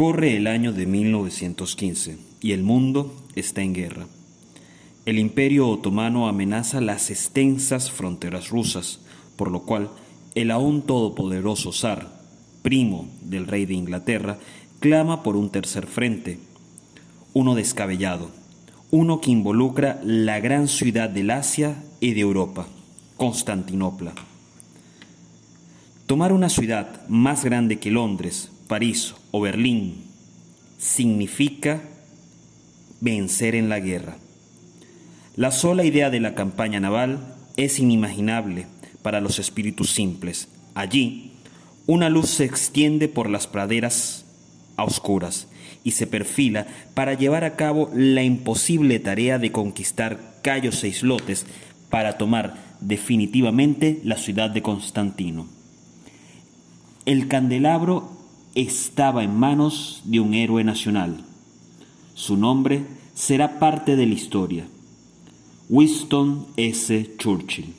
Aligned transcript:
Corre 0.00 0.34
el 0.34 0.46
año 0.46 0.72
de 0.72 0.86
1915 0.86 2.16
y 2.40 2.52
el 2.52 2.62
mundo 2.62 3.14
está 3.34 3.60
en 3.60 3.74
guerra. 3.74 4.06
El 5.04 5.18
imperio 5.18 5.68
otomano 5.68 6.26
amenaza 6.26 6.80
las 6.80 7.10
extensas 7.10 7.90
fronteras 7.90 8.48
rusas, 8.48 9.00
por 9.36 9.50
lo 9.50 9.64
cual 9.64 9.90
el 10.34 10.52
aún 10.52 10.80
todopoderoso 10.80 11.70
zar, 11.74 12.18
primo 12.62 13.10
del 13.20 13.46
rey 13.46 13.66
de 13.66 13.74
Inglaterra, 13.74 14.38
clama 14.78 15.22
por 15.22 15.36
un 15.36 15.50
tercer 15.50 15.86
frente, 15.86 16.38
uno 17.34 17.54
descabellado, 17.54 18.30
uno 18.90 19.20
que 19.20 19.32
involucra 19.32 20.00
la 20.02 20.40
gran 20.40 20.68
ciudad 20.68 21.10
del 21.10 21.30
Asia 21.30 21.76
y 22.00 22.14
de 22.14 22.20
Europa, 22.22 22.66
Constantinopla. 23.18 24.14
Tomar 26.06 26.32
una 26.32 26.48
ciudad 26.48 27.06
más 27.06 27.44
grande 27.44 27.78
que 27.78 27.90
Londres, 27.90 28.50
París 28.66 29.14
o 29.30 29.40
Berlín 29.40 30.04
significa 30.78 31.82
vencer 33.00 33.54
en 33.54 33.68
la 33.68 33.80
guerra. 33.80 34.16
La 35.36 35.50
sola 35.50 35.84
idea 35.84 36.10
de 36.10 36.20
la 36.20 36.34
campaña 36.34 36.80
naval 36.80 37.34
es 37.56 37.78
inimaginable 37.78 38.66
para 39.02 39.20
los 39.20 39.38
espíritus 39.38 39.90
simples. 39.90 40.48
Allí, 40.74 41.32
una 41.86 42.08
luz 42.08 42.30
se 42.30 42.44
extiende 42.44 43.08
por 43.08 43.30
las 43.30 43.46
praderas 43.46 44.24
a 44.76 44.84
oscuras 44.84 45.48
y 45.82 45.92
se 45.92 46.06
perfila 46.06 46.66
para 46.94 47.14
llevar 47.14 47.44
a 47.44 47.56
cabo 47.56 47.90
la 47.94 48.22
imposible 48.22 48.98
tarea 48.98 49.38
de 49.38 49.52
conquistar 49.52 50.38
Cayos 50.42 50.84
e 50.84 50.88
Islotes 50.88 51.46
para 51.88 52.18
tomar 52.18 52.56
definitivamente 52.80 54.00
la 54.04 54.16
ciudad 54.16 54.50
de 54.50 54.62
Constantino. 54.62 55.46
El 57.06 57.28
candelabro 57.28 58.19
estaba 58.54 59.22
en 59.24 59.38
manos 59.38 60.02
de 60.04 60.20
un 60.20 60.34
héroe 60.34 60.64
nacional. 60.64 61.24
Su 62.14 62.36
nombre 62.36 62.84
será 63.14 63.58
parte 63.58 63.96
de 63.96 64.06
la 64.06 64.14
historia. 64.14 64.66
Winston 65.68 66.46
S. 66.56 67.14
Churchill. 67.16 67.74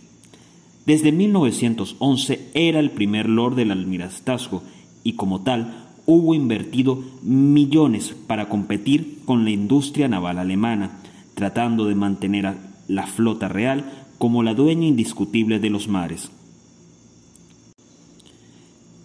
Desde 0.86 1.12
1911 1.12 2.50
era 2.54 2.80
el 2.80 2.92
primer 2.92 3.28
Lord 3.28 3.56
del 3.56 3.72
Almirantazgo 3.72 4.64
y 5.04 5.14
como 5.14 5.42
tal 5.42 5.90
hubo 6.06 6.34
invertido 6.34 7.03
millones 7.22 8.16
para 8.28 8.50
competir 8.50 9.20
con 9.26 9.44
la 9.44 9.52
industria 9.52 10.08
naval 10.08 10.40
alemana, 10.40 11.00
tratando 11.36 11.86
de 11.86 11.96
mantener 11.96 12.48
a 12.48 12.56
la 12.88 13.08
flota 13.08 13.48
real 13.48 14.06
como 14.18 14.44
la 14.44 14.53
dueña 14.53 14.88
indiscutible 14.88 15.59
de 15.59 15.70
los 15.70 15.88
mares. 15.88 16.31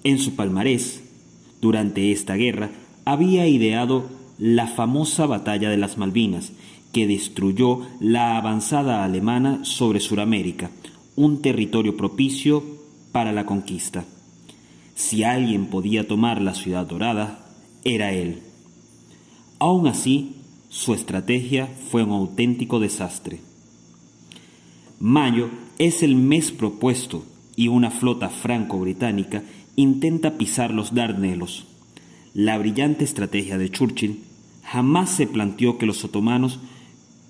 En 0.04 0.18
su 0.18 0.36
palmarés, 0.36 1.02
durante 1.66 2.12
esta 2.12 2.36
guerra, 2.36 2.70
había 3.04 3.48
ideado 3.48 4.08
la 4.38 4.68
famosa 4.68 5.26
batalla 5.26 5.68
de 5.68 5.76
las 5.76 5.98
Malvinas, 5.98 6.52
que 6.92 7.08
destruyó 7.08 7.80
la 7.98 8.36
avanzada 8.36 9.02
alemana 9.02 9.64
sobre 9.64 9.98
Sudamérica, 9.98 10.70
un 11.16 11.42
territorio 11.42 11.96
propicio 11.96 12.62
para 13.10 13.32
la 13.32 13.46
conquista. 13.46 14.04
Si 14.94 15.24
alguien 15.24 15.66
podía 15.66 16.06
tomar 16.06 16.40
la 16.40 16.54
ciudad 16.54 16.86
dorada, 16.86 17.44
era 17.82 18.12
él. 18.12 18.42
Aún 19.58 19.88
así, 19.88 20.36
su 20.68 20.94
estrategia 20.94 21.68
fue 21.90 22.04
un 22.04 22.12
auténtico 22.12 22.78
desastre. 22.78 23.40
Mayo 25.00 25.50
es 25.80 26.04
el 26.04 26.14
mes 26.14 26.52
propuesto 26.52 27.24
y 27.56 27.66
una 27.66 27.90
flota 27.90 28.28
franco-británica 28.28 29.42
intenta 29.76 30.38
pisar 30.38 30.72
los 30.72 30.94
Darnelos. 30.94 31.66
La 32.34 32.58
brillante 32.58 33.04
estrategia 33.04 33.58
de 33.58 33.70
Churchill 33.70 34.20
jamás 34.62 35.10
se 35.10 35.26
planteó 35.26 35.78
que 35.78 35.86
los 35.86 36.04
otomanos 36.04 36.58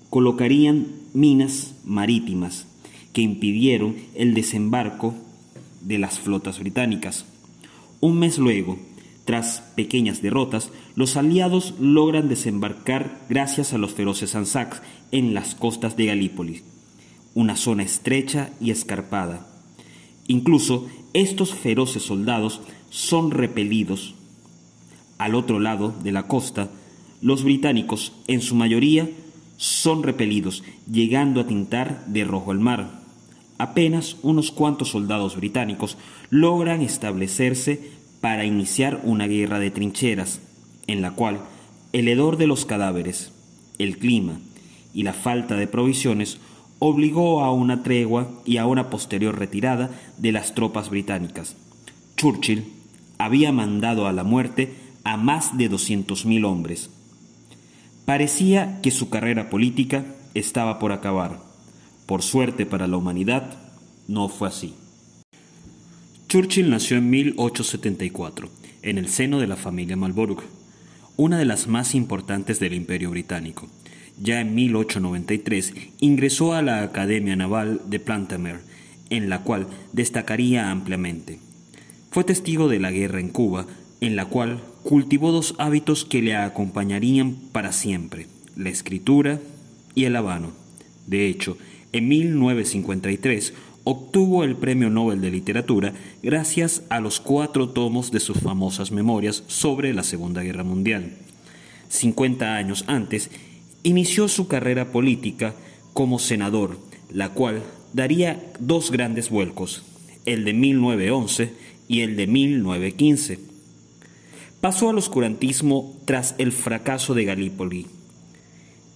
colocarían 0.09 0.87
minas 1.13 1.75
marítimas 1.85 2.65
que 3.13 3.21
impidieron 3.21 3.95
el 4.15 4.33
desembarco 4.33 5.13
de 5.81 5.97
las 5.97 6.19
flotas 6.19 6.59
británicas. 6.59 7.25
Un 7.99 8.19
mes 8.19 8.37
luego, 8.37 8.77
tras 9.25 9.61
pequeñas 9.75 10.21
derrotas, 10.21 10.71
los 10.95 11.17
aliados 11.17 11.73
logran 11.79 12.29
desembarcar 12.29 13.19
gracias 13.29 13.73
a 13.73 13.77
los 13.77 13.93
feroces 13.93 14.35
Anzacs 14.35 14.81
en 15.11 15.33
las 15.33 15.55
costas 15.55 15.97
de 15.97 16.05
Galípoli, 16.05 16.61
una 17.33 17.55
zona 17.55 17.83
estrecha 17.83 18.51
y 18.61 18.71
escarpada. 18.71 19.47
Incluso 20.27 20.87
estos 21.21 21.55
feroces 21.55 22.03
soldados 22.03 22.61
son 22.91 23.31
repelidos. 23.31 24.13
Al 25.17 25.33
otro 25.33 25.59
lado 25.59 25.95
de 26.03 26.11
la 26.11 26.27
costa, 26.27 26.69
los 27.21 27.43
británicos, 27.43 28.13
en 28.27 28.41
su 28.41 28.53
mayoría, 28.53 29.09
son 29.57 30.03
repelidos, 30.03 30.63
llegando 30.91 31.41
a 31.41 31.47
tintar 31.47 32.05
de 32.05 32.23
rojo 32.23 32.51
el 32.51 32.59
mar. 32.59 33.01
Apenas 33.57 34.17
unos 34.21 34.51
cuantos 34.51 34.89
soldados 34.89 35.35
británicos 35.35 35.97
logran 36.29 36.83
establecerse 36.83 37.89
para 38.21 38.45
iniciar 38.45 39.01
una 39.03 39.25
guerra 39.25 39.57
de 39.57 39.71
trincheras, 39.71 40.39
en 40.85 41.01
la 41.01 41.11
cual 41.11 41.39
el 41.93 42.07
hedor 42.09 42.37
de 42.37 42.45
los 42.45 42.65
cadáveres, 42.65 43.31
el 43.79 43.97
clima 43.97 44.39
y 44.93 45.01
la 45.01 45.13
falta 45.13 45.55
de 45.55 45.65
provisiones 45.65 46.37
obligó 46.79 47.43
a 47.43 47.51
una 47.51 47.83
tregua 47.83 48.29
y 48.45 48.57
a 48.57 48.65
una 48.65 48.89
posterior 48.89 49.37
retirada 49.37 49.91
de 50.17 50.31
las 50.31 50.53
tropas 50.53 50.89
británicas. 50.89 51.55
Churchill 52.15 52.65
había 53.17 53.51
mandado 53.51 54.07
a 54.07 54.13
la 54.13 54.23
muerte 54.23 54.75
a 55.03 55.17
más 55.17 55.57
de 55.57 55.69
200.000 55.69 56.45
hombres. 56.45 56.89
Parecía 58.05 58.79
que 58.81 58.91
su 58.91 59.09
carrera 59.09 59.49
política 59.49 60.05
estaba 60.33 60.79
por 60.79 60.91
acabar. 60.91 61.39
Por 62.05 62.21
suerte 62.21 62.65
para 62.65 62.87
la 62.87 62.97
humanidad, 62.97 63.57
no 64.07 64.29
fue 64.29 64.47
así. 64.47 64.73
Churchill 66.29 66.69
nació 66.69 66.97
en 66.97 67.09
1874, 67.09 68.49
en 68.81 68.97
el 68.97 69.07
seno 69.07 69.39
de 69.39 69.47
la 69.47 69.55
familia 69.55 69.95
Marlborough, 69.95 70.43
una 71.15 71.37
de 71.37 71.45
las 71.45 71.67
más 71.67 71.95
importantes 71.95 72.59
del 72.59 72.73
Imperio 72.73 73.11
Británico. 73.11 73.67
Ya 74.19 74.41
en 74.41 74.55
1893 74.55 75.73
ingresó 75.99 76.53
a 76.53 76.61
la 76.61 76.81
Academia 76.81 77.35
Naval 77.35 77.81
de 77.87 77.99
Plantamer, 77.99 78.59
en 79.09 79.29
la 79.29 79.43
cual 79.43 79.67
destacaría 79.93 80.71
ampliamente. 80.71 81.39
Fue 82.11 82.23
testigo 82.23 82.67
de 82.67 82.79
la 82.79 82.91
guerra 82.91 83.19
en 83.19 83.29
Cuba, 83.29 83.67
en 84.01 84.15
la 84.15 84.25
cual 84.25 84.61
cultivó 84.83 85.31
dos 85.31 85.55
hábitos 85.59 86.05
que 86.05 86.21
le 86.21 86.35
acompañarían 86.35 87.35
para 87.51 87.71
siempre, 87.71 88.27
la 88.55 88.69
escritura 88.69 89.39
y 89.93 90.05
el 90.05 90.15
habano. 90.15 90.51
De 91.05 91.27
hecho, 91.27 91.57
en 91.93 92.07
1953 92.07 93.53
obtuvo 93.83 94.43
el 94.43 94.55
Premio 94.57 94.89
Nobel 94.89 95.21
de 95.21 95.31
Literatura 95.31 95.93
gracias 96.21 96.83
a 96.89 96.99
los 96.99 97.19
cuatro 97.19 97.69
tomos 97.69 98.11
de 98.11 98.19
sus 98.19 98.39
famosas 98.39 98.91
memorias 98.91 99.43
sobre 99.47 99.93
la 99.93 100.03
Segunda 100.03 100.41
Guerra 100.41 100.63
Mundial. 100.63 101.13
50 101.87 102.55
años 102.55 102.83
antes, 102.87 103.31
inició 103.83 104.27
su 104.27 104.47
carrera 104.47 104.91
política 104.91 105.55
como 105.93 106.19
senador, 106.19 106.77
la 107.11 107.29
cual 107.29 107.63
daría 107.93 108.51
dos 108.59 108.91
grandes 108.91 109.29
vuelcos, 109.29 109.83
el 110.25 110.45
de 110.45 110.53
1911 110.53 111.53
y 111.87 112.01
el 112.01 112.15
de 112.15 112.27
1915. 112.27 113.39
Pasó 114.61 114.89
al 114.89 114.97
oscurantismo 114.97 115.97
tras 116.05 116.35
el 116.37 116.51
fracaso 116.51 117.13
de 117.13 117.25
Galípoli, 117.25 117.87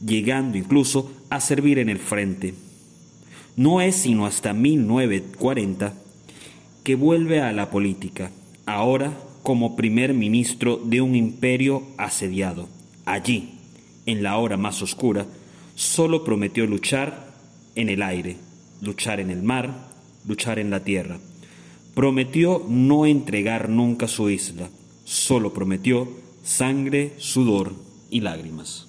llegando 0.06 0.58
incluso 0.58 1.12
a 1.30 1.40
servir 1.40 1.80
en 1.80 1.90
el 1.90 2.00
frente. 2.00 2.54
No 3.56 3.82
es 3.82 3.96
sino 3.96 4.26
hasta 4.26 4.54
1940 4.54 5.94
que 6.84 6.96
vuelve 6.96 7.42
a 7.42 7.52
la 7.52 7.70
política, 7.70 8.32
ahora 8.66 9.18
como 9.44 9.76
primer 9.76 10.14
ministro 10.14 10.78
de 10.78 11.02
un 11.02 11.16
imperio 11.16 11.84
asediado. 11.98 12.68
Allí, 13.06 13.61
en 14.06 14.24
la 14.24 14.38
hora 14.38 14.58
más 14.58 14.82
oscura, 14.82 15.26
solo 15.76 16.24
prometió 16.24 16.66
luchar 16.66 17.32
en 17.76 17.90
el 17.90 18.02
aire, 18.02 18.38
luchar 18.82 19.20
en 19.20 19.30
el 19.30 19.44
mar, 19.44 19.90
luchar 20.28 20.60
en 20.60 20.70
la 20.70 20.84
tierra. 20.84 21.20
Prometió 21.94 22.66
no 22.68 23.06
entregar 23.06 23.70
nunca 23.70 24.08
su 24.08 24.30
isla, 24.30 24.70
solo 25.04 25.54
prometió 25.54 26.10
sangre, 26.44 27.14
sudor 27.18 27.74
y 28.10 28.22
lágrimas. 28.22 28.88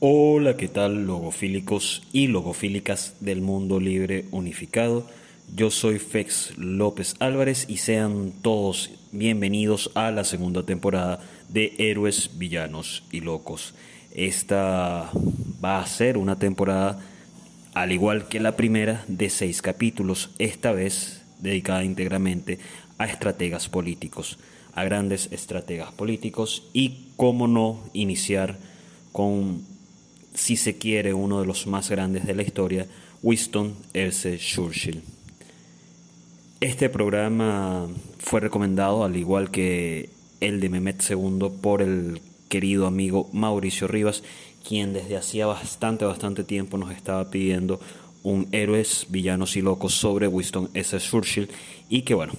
Hola, 0.00 0.56
¿qué 0.56 0.68
tal 0.68 1.06
logofílicos 1.06 2.02
y 2.12 2.28
logofílicas 2.28 3.16
del 3.20 3.40
mundo 3.40 3.80
libre 3.80 4.26
unificado? 4.30 5.06
Yo 5.54 5.70
soy 5.70 5.98
Fex 5.98 6.56
López 6.56 7.16
Álvarez 7.18 7.64
y 7.68 7.78
sean 7.78 8.32
todos 8.42 8.90
bienvenidos 9.12 9.90
a 9.94 10.10
la 10.10 10.24
segunda 10.24 10.64
temporada 10.64 11.20
de 11.48 11.74
Héroes, 11.78 12.38
Villanos 12.38 13.02
y 13.10 13.20
Locos. 13.20 13.74
Esta 14.14 15.10
va 15.64 15.80
a 15.80 15.86
ser 15.86 16.18
una 16.18 16.38
temporada, 16.38 17.00
al 17.74 17.92
igual 17.92 18.28
que 18.28 18.40
la 18.40 18.56
primera, 18.56 19.04
de 19.08 19.30
seis 19.30 19.62
capítulos, 19.62 20.30
esta 20.38 20.72
vez 20.72 21.22
dedicada 21.40 21.84
íntegramente 21.84 22.58
a 22.98 23.06
estrategas 23.06 23.68
políticos. 23.68 24.38
a 24.74 24.84
grandes 24.84 25.28
estrategas 25.32 25.90
políticos 25.92 26.68
y 26.72 27.08
cómo 27.16 27.48
no 27.48 27.82
iniciar 27.94 28.58
con, 29.10 29.62
si 30.34 30.56
se 30.56 30.78
quiere, 30.78 31.14
uno 31.14 31.40
de 31.40 31.46
los 31.46 31.66
más 31.66 31.90
grandes 31.90 32.26
de 32.26 32.34
la 32.36 32.42
historia, 32.42 32.86
Winston 33.20 33.74
S. 33.92 34.38
Churchill. 34.38 35.02
Este 36.60 36.88
programa 36.88 37.86
fue 38.18 38.40
recomendado, 38.40 39.04
al 39.04 39.16
igual 39.16 39.52
que 39.52 40.10
el 40.40 40.58
de 40.58 40.68
Mehmet 40.68 41.00
II, 41.08 41.50
por 41.62 41.82
el 41.82 42.20
querido 42.48 42.88
amigo 42.88 43.30
Mauricio 43.32 43.86
Rivas, 43.86 44.24
quien 44.66 44.92
desde 44.92 45.16
hacía 45.16 45.46
bastante, 45.46 46.04
bastante 46.04 46.42
tiempo 46.42 46.76
nos 46.76 46.90
estaba 46.90 47.30
pidiendo 47.30 47.78
un 48.24 48.48
héroes, 48.50 49.06
villanos 49.08 49.56
y 49.56 49.62
locos 49.62 49.94
sobre 49.94 50.26
Winston 50.26 50.68
S. 50.74 50.98
Churchill 50.98 51.48
y 51.88 52.02
que 52.02 52.14
bueno, 52.14 52.32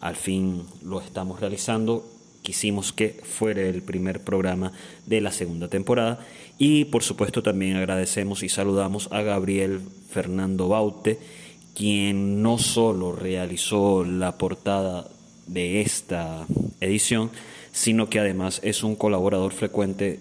al 0.00 0.16
fin 0.16 0.62
lo 0.82 1.02
estamos 1.02 1.38
realizando. 1.38 2.08
Quisimos 2.40 2.94
que 2.94 3.20
fuera 3.22 3.60
el 3.60 3.82
primer 3.82 4.24
programa 4.24 4.72
de 5.04 5.20
la 5.20 5.30
segunda 5.30 5.68
temporada 5.68 6.20
y 6.56 6.86
por 6.86 7.02
supuesto 7.02 7.42
también 7.42 7.76
agradecemos 7.76 8.42
y 8.42 8.48
saludamos 8.48 9.10
a 9.12 9.20
Gabriel 9.20 9.82
Fernando 10.08 10.68
Baute, 10.68 11.18
quien 11.74 12.42
no 12.42 12.58
solo 12.58 13.12
realizó 13.12 14.04
la 14.04 14.38
portada 14.38 15.08
de 15.46 15.80
esta 15.80 16.46
edición, 16.80 17.30
sino 17.72 18.08
que 18.08 18.20
además 18.20 18.60
es 18.64 18.82
un 18.82 18.96
colaborador 18.96 19.52
frecuente 19.52 20.20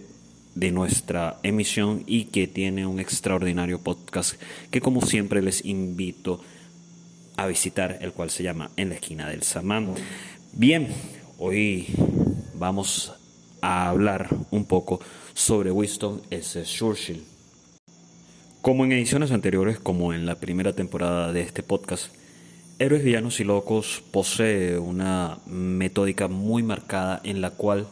de 0.56 0.72
nuestra 0.72 1.38
emisión 1.44 2.04
y 2.08 2.26
que 2.26 2.48
tiene 2.48 2.88
un 2.88 3.00
extraordinario 3.00 3.80
podcast 3.80 4.42
que 4.72 4.82
como 4.82 5.02
siempre 5.02 5.42
les 5.42 5.64
invito 5.66 6.42
a 7.36 7.46
visitar, 7.46 8.00
el 8.02 8.12
cual 8.12 8.32
se 8.32 8.44
llama 8.44 8.72
En 8.76 8.90
la 8.90 8.96
esquina 8.96 9.30
del 9.30 9.44
Samán. 9.44 9.94
Bien, 10.54 10.88
hoy 11.38 11.86
vamos 12.56 13.14
a 13.62 13.90
hablar 13.90 14.30
un 14.50 14.66
poco 14.66 15.00
sobre 15.36 15.72
Winston 15.72 16.24
S. 16.32 16.64
Churchill. 16.64 17.37
Como 18.68 18.84
en 18.84 18.92
ediciones 18.92 19.32
anteriores, 19.32 19.80
como 19.80 20.14
en 20.14 20.26
la 20.26 20.36
primera 20.36 20.74
temporada 20.74 21.32
de 21.32 21.40
este 21.40 21.64
podcast, 21.64 22.14
Héroes, 22.80 23.02
Villanos 23.02 23.40
y 23.40 23.46
Locos 23.46 24.04
posee 24.12 24.78
una 24.78 25.38
metódica 25.46 26.28
muy 26.28 26.64
marcada 26.64 27.22
en 27.24 27.40
la 27.40 27.52
cual 27.52 27.88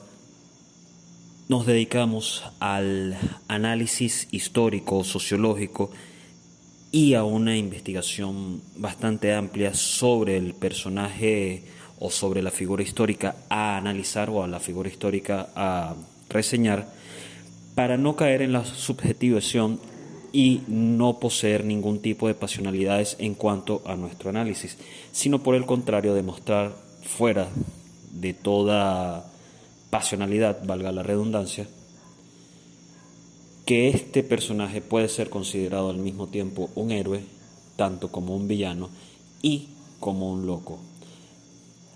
nos 1.48 1.66
dedicamos 1.66 2.44
al 2.60 3.16
análisis 3.48 4.28
histórico, 4.32 5.06
sociológico 5.06 5.92
y 6.92 7.14
a 7.14 7.24
una 7.24 7.56
investigación 7.56 8.62
bastante 8.76 9.34
amplia 9.34 9.74
sobre 9.74 10.36
el 10.36 10.56
personaje 10.56 11.64
o 12.00 12.12
sobre 12.12 12.42
la 12.42 12.52
figura 12.52 12.84
histórica 12.84 13.38
a 13.48 13.78
analizar 13.78 14.30
o 14.30 14.44
a 14.44 14.48
la 14.50 14.60
figura 14.60 14.90
histórica 14.90 15.48
a 15.56 15.96
reseñar 16.28 16.86
para 17.76 17.96
no 17.96 18.18
caer 18.18 18.42
en 18.42 18.52
la 18.52 18.66
subjetivación 18.66 19.80
y 20.36 20.64
no 20.68 21.18
poseer 21.18 21.64
ningún 21.64 22.02
tipo 22.02 22.28
de 22.28 22.34
pasionalidades 22.34 23.16
en 23.20 23.36
cuanto 23.36 23.82
a 23.86 23.96
nuestro 23.96 24.30
análisis, 24.30 24.78
sino 25.14 25.42
por 25.42 25.56
el 25.56 25.66
contrario 25.66 26.14
demostrar 26.14 26.76
fuera 27.04 27.48
de 28.12 28.34
toda 28.34 29.32
pasionalidad, 29.90 30.62
valga 30.66 30.92
la 30.92 31.04
redundancia, 31.04 31.70
que 33.66 33.88
este 33.88 34.24
personaje 34.24 34.82
puede 34.82 35.08
ser 35.08 35.30
considerado 35.30 35.90
al 35.90 36.00
mismo 36.00 36.28
tiempo 36.28 36.70
un 36.76 36.92
héroe, 36.92 37.22
tanto 37.78 38.12
como 38.12 38.36
un 38.36 38.50
villano 38.50 38.90
y 39.42 39.70
como 40.02 40.34
un 40.34 40.46
loco. 40.46 40.80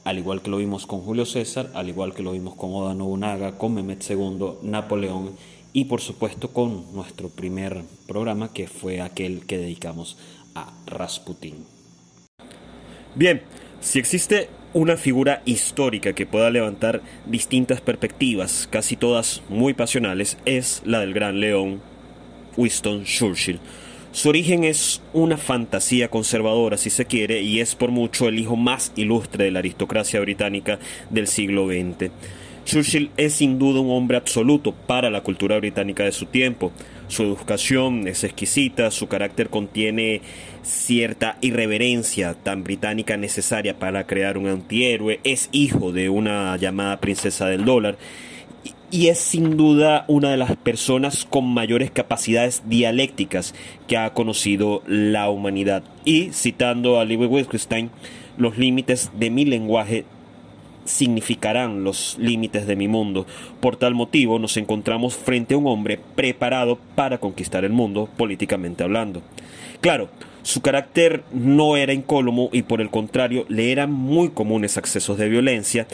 Al 0.06 0.18
igual 0.18 0.42
que 0.42 0.50
lo 0.50 0.58
vimos 0.58 0.86
con 0.86 1.02
Julio 1.02 1.26
César, 1.26 1.72
al 1.74 1.90
igual 1.90 2.14
que 2.16 2.24
lo 2.24 2.32
vimos 2.32 2.56
con 2.56 2.74
Oda 2.74 2.94
Nobunaga, 2.94 3.58
con 3.58 3.74
Mehmet 3.74 4.10
II, 4.10 4.60
Napoleón 4.62 5.32
y 5.74 5.86
por 5.86 6.02
supuesto 6.02 6.52
con 6.52 6.94
nuestro 6.94 7.30
primer 7.30 7.84
programa 8.08 8.54
que 8.54 8.68
fue 8.68 9.02
aquel 9.02 9.46
que 9.46 9.58
dedicamos 9.58 10.18
a 10.56 10.74
Rasputin. 10.88 11.66
Bien, 13.16 13.42
si 13.80 14.00
existe 14.00 14.50
una 14.74 14.98
figura 14.98 15.42
histórica 15.46 16.14
que 16.14 16.26
pueda 16.26 16.50
levantar 16.50 17.02
distintas 17.26 17.82
perspectivas, 17.82 18.68
casi 18.70 18.96
todas 18.96 19.42
muy 19.50 19.74
pasionales, 19.74 20.38
es 20.46 20.82
la 20.86 21.00
del 21.00 21.14
gran 21.14 21.40
león 21.40 21.82
Winston 22.56 23.04
Churchill. 23.04 23.60
Su 24.12 24.30
origen 24.30 24.64
es 24.64 25.02
una 25.14 25.38
fantasía 25.38 26.10
conservadora, 26.10 26.78
si 26.78 26.90
se 26.90 27.06
quiere, 27.06 27.42
y 27.42 27.60
es 27.60 27.76
por 27.76 27.92
mucho 27.92 28.28
el 28.28 28.40
hijo 28.40 28.56
más 28.56 28.92
ilustre 28.96 29.46
de 29.46 29.52
la 29.52 29.60
aristocracia 29.60 30.20
británica 30.20 30.80
del 31.10 31.28
siglo 31.28 31.68
XX. 31.68 32.12
Churchill 32.70 33.10
es 33.18 33.34
sin 33.34 33.58
duda 33.58 33.80
un 33.80 33.90
hombre 33.90 34.16
absoluto 34.16 34.74
para 34.74 35.10
la 35.10 35.22
cultura 35.22 35.58
británica 35.58 36.04
de 36.04 36.12
su 36.12 36.28
tiempo. 36.28 36.72
Su 37.08 37.24
educación 37.24 38.08
es 38.08 38.24
exquisita, 38.24 38.92
su 38.92 39.08
carácter 39.08 39.50
contiene 39.50 40.22
cierta 40.62 41.40
irreverencia 41.42 42.36
tan 42.36 42.64
británica 42.64 43.18
necesaria 43.18 43.80
para 43.80 44.06
crear 44.06 44.38
un 44.38 44.48
antihéroe, 44.48 45.20
es 45.24 45.50
hijo 45.52 45.92
de 45.92 46.10
una 46.10 46.56
llamada 46.58 47.00
princesa 47.00 47.48
del 47.48 47.66
dólar 47.66 47.98
y 48.92 49.08
es 49.08 49.18
sin 49.18 49.58
duda 49.58 50.06
una 50.08 50.30
de 50.30 50.38
las 50.38 50.56
personas 50.56 51.26
con 51.26 51.52
mayores 51.52 51.90
capacidades 51.90 52.62
dialécticas 52.68 53.56
que 53.88 53.98
ha 53.98 54.14
conocido 54.14 54.84
la 54.86 55.32
humanidad. 55.32 55.82
Y 56.06 56.34
citando 56.34 57.00
a 57.00 57.06
Lewis 57.06 57.32
Wittgenstein, 57.32 57.90
los 58.38 58.60
límites 58.60 59.10
de 59.18 59.32
mi 59.32 59.46
lenguaje 59.46 60.06
significarán 60.90 61.84
los 61.84 62.18
límites 62.20 62.68
de 62.68 62.76
mi 62.76 62.88
mundo. 62.88 63.26
Por 63.60 63.78
tal 63.78 63.94
motivo 63.94 64.40
nos 64.40 64.58
encontramos 64.58 65.16
frente 65.16 65.54
a 65.54 65.58
un 65.58 65.68
hombre 65.68 66.00
preparado 66.16 66.80
para 66.96 67.20
conquistar 67.20 67.64
el 67.64 67.72
mundo, 67.72 68.10
políticamente 68.18 68.84
hablando. 68.84 69.22
Claro, 69.82 70.10
su 70.42 70.62
carácter 70.62 71.24
no 71.32 71.78
era 71.78 71.94
incólumo 71.94 72.50
y 72.52 72.64
por 72.64 72.82
el 72.82 72.90
contrario 72.90 73.46
le 73.50 73.72
eran 73.72 73.92
muy 73.92 74.30
comunes 74.30 74.78
accesos 74.78 75.18
de 75.18 75.30
violencia, 75.30 75.88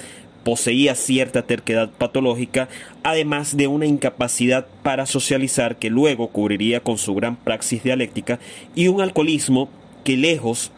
poseía 0.43 0.95
cierta 0.95 1.41
terquedad 1.41 1.89
patológica, 1.89 2.69
además 3.03 3.57
de 3.57 3.67
una 3.67 3.87
incapacidad 3.87 4.67
para 4.83 5.07
socializar 5.07 5.77
que 5.77 5.89
luego 5.89 6.27
cubriría 6.27 6.79
con 6.79 6.97
su 6.97 7.15
gran 7.15 7.35
praxis 7.35 7.83
dialéctica 7.83 8.39
y 8.75 8.87
un 8.87 9.01
alcoholismo 9.01 9.69
que 10.03 10.17
lejos 10.17 10.71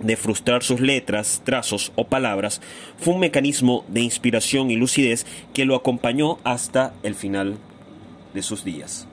de 0.00 0.16
frustrar 0.16 0.62
sus 0.62 0.80
letras, 0.80 1.42
trazos 1.44 1.92
o 1.96 2.06
palabras, 2.06 2.60
fue 2.98 3.14
un 3.14 3.20
mecanismo 3.20 3.84
de 3.88 4.00
inspiración 4.00 4.70
y 4.70 4.76
lucidez 4.76 5.26
que 5.52 5.64
lo 5.64 5.74
acompañó 5.74 6.38
hasta 6.44 6.94
el 7.02 7.14
final 7.14 7.56
de 8.34 8.42
sus 8.42 8.64
días. 8.64 9.06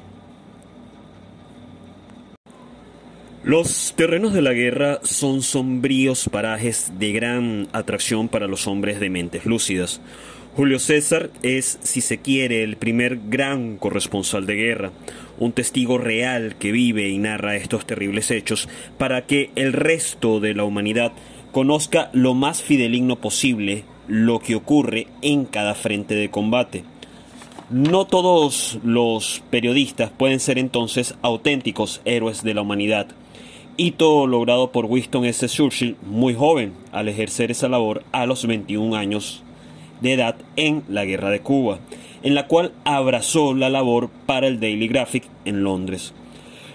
Los 3.43 3.93
terrenos 3.95 4.33
de 4.33 4.43
la 4.43 4.53
guerra 4.53 4.99
son 5.01 5.41
sombríos 5.41 6.29
parajes 6.29 6.91
de 6.99 7.11
gran 7.11 7.67
atracción 7.71 8.27
para 8.27 8.47
los 8.47 8.67
hombres 8.67 8.99
de 8.99 9.09
mentes 9.09 9.47
lúcidas. 9.47 9.99
Julio 10.53 10.79
César 10.79 11.29
es, 11.43 11.79
si 11.81 12.01
se 12.01 12.17
quiere, 12.17 12.63
el 12.63 12.75
primer 12.75 13.19
gran 13.29 13.77
corresponsal 13.77 14.45
de 14.45 14.55
guerra, 14.55 14.91
un 15.39 15.53
testigo 15.53 15.97
real 15.97 16.55
que 16.59 16.73
vive 16.73 17.07
y 17.07 17.17
narra 17.19 17.55
estos 17.55 17.85
terribles 17.85 18.31
hechos 18.31 18.67
para 18.97 19.25
que 19.25 19.51
el 19.55 19.71
resto 19.71 20.41
de 20.41 20.53
la 20.53 20.65
humanidad 20.65 21.13
conozca 21.53 22.09
lo 22.11 22.33
más 22.33 22.61
fideligno 22.61 23.15
posible 23.15 23.85
lo 24.09 24.39
que 24.39 24.55
ocurre 24.55 25.07
en 25.21 25.45
cada 25.45 25.73
frente 25.73 26.15
de 26.15 26.29
combate. 26.29 26.83
No 27.69 28.03
todos 28.03 28.77
los 28.83 29.41
periodistas 29.51 30.11
pueden 30.11 30.41
ser 30.41 30.59
entonces 30.59 31.15
auténticos 31.21 32.01
héroes 32.03 32.43
de 32.43 32.53
la 32.55 32.61
humanidad. 32.61 33.07
Hito 33.77 34.27
logrado 34.27 34.73
por 34.73 34.83
Winston 34.83 35.23
S. 35.23 35.47
Churchill 35.47 35.95
muy 36.01 36.33
joven 36.33 36.73
al 36.91 37.07
ejercer 37.07 37.51
esa 37.51 37.69
labor 37.69 38.03
a 38.11 38.25
los 38.25 38.45
21 38.45 38.97
años 38.97 39.45
de 40.01 40.13
edad 40.13 40.35
en 40.55 40.83
la 40.89 41.05
Guerra 41.05 41.29
de 41.29 41.39
Cuba, 41.39 41.79
en 42.23 42.35
la 42.35 42.47
cual 42.47 42.73
abrazó 42.83 43.53
la 43.53 43.69
labor 43.69 44.09
para 44.25 44.47
el 44.47 44.59
Daily 44.59 44.87
Graphic 44.87 45.23
en 45.45 45.63
Londres, 45.63 46.13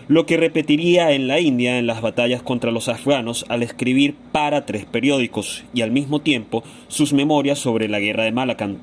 lo 0.08 0.24
que 0.24 0.36
repetiría 0.36 1.12
en 1.12 1.26
la 1.26 1.40
India 1.40 1.78
en 1.78 1.86
las 1.86 2.00
batallas 2.00 2.42
contra 2.42 2.70
los 2.70 2.88
afganos 2.88 3.44
al 3.48 3.62
escribir 3.62 4.14
para 4.32 4.64
tres 4.64 4.84
periódicos 4.84 5.64
y 5.74 5.82
al 5.82 5.90
mismo 5.90 6.20
tiempo 6.20 6.62
sus 6.88 7.12
memorias 7.12 7.58
sobre 7.58 7.88
la 7.88 8.00
Guerra 8.00 8.24
de 8.24 8.32
Malacan. 8.32 8.78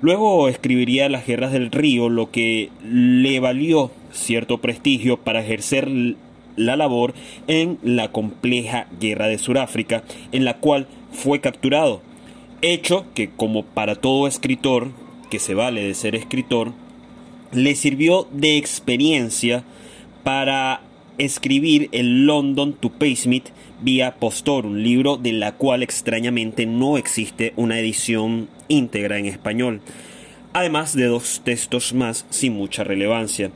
Luego 0.00 0.48
escribiría 0.48 1.08
las 1.08 1.26
guerras 1.26 1.52
del 1.52 1.70
río, 1.70 2.08
lo 2.08 2.32
que 2.32 2.70
le 2.82 3.38
valió 3.38 3.92
cierto 4.10 4.58
prestigio 4.58 5.16
para 5.16 5.40
ejercer 5.40 5.88
la 6.56 6.76
labor 6.76 7.14
en 7.46 7.78
la 7.84 8.10
compleja 8.10 8.88
guerra 9.00 9.28
de 9.28 9.38
Sudáfrica, 9.38 10.02
en 10.32 10.44
la 10.44 10.54
cual 10.54 10.88
fue 11.12 11.40
capturado 11.40 12.02
hecho 12.62 13.06
que 13.14 13.28
como 13.28 13.64
para 13.64 13.96
todo 13.96 14.26
escritor 14.26 14.90
que 15.30 15.38
se 15.38 15.54
vale 15.54 15.82
de 15.82 15.94
ser 15.94 16.14
escritor, 16.14 16.72
le 17.52 17.74
sirvió 17.74 18.28
de 18.32 18.56
experiencia 18.56 19.64
para 20.22 20.82
escribir 21.18 21.88
el 21.92 22.26
London 22.26 22.72
to 22.72 22.90
Paysmith 22.90 23.48
vía 23.82 24.14
Postorum, 24.18 24.76
libro 24.76 25.16
de 25.16 25.32
la 25.32 25.52
cual 25.52 25.82
extrañamente 25.82 26.66
no 26.66 26.96
existe 26.96 27.52
una 27.56 27.78
edición 27.78 28.48
íntegra 28.68 29.18
en 29.18 29.26
español, 29.26 29.80
además 30.52 30.94
de 30.94 31.06
dos 31.06 31.42
textos 31.44 31.92
más 31.92 32.26
sin 32.30 32.54
mucha 32.54 32.84
relevancia. 32.84 33.50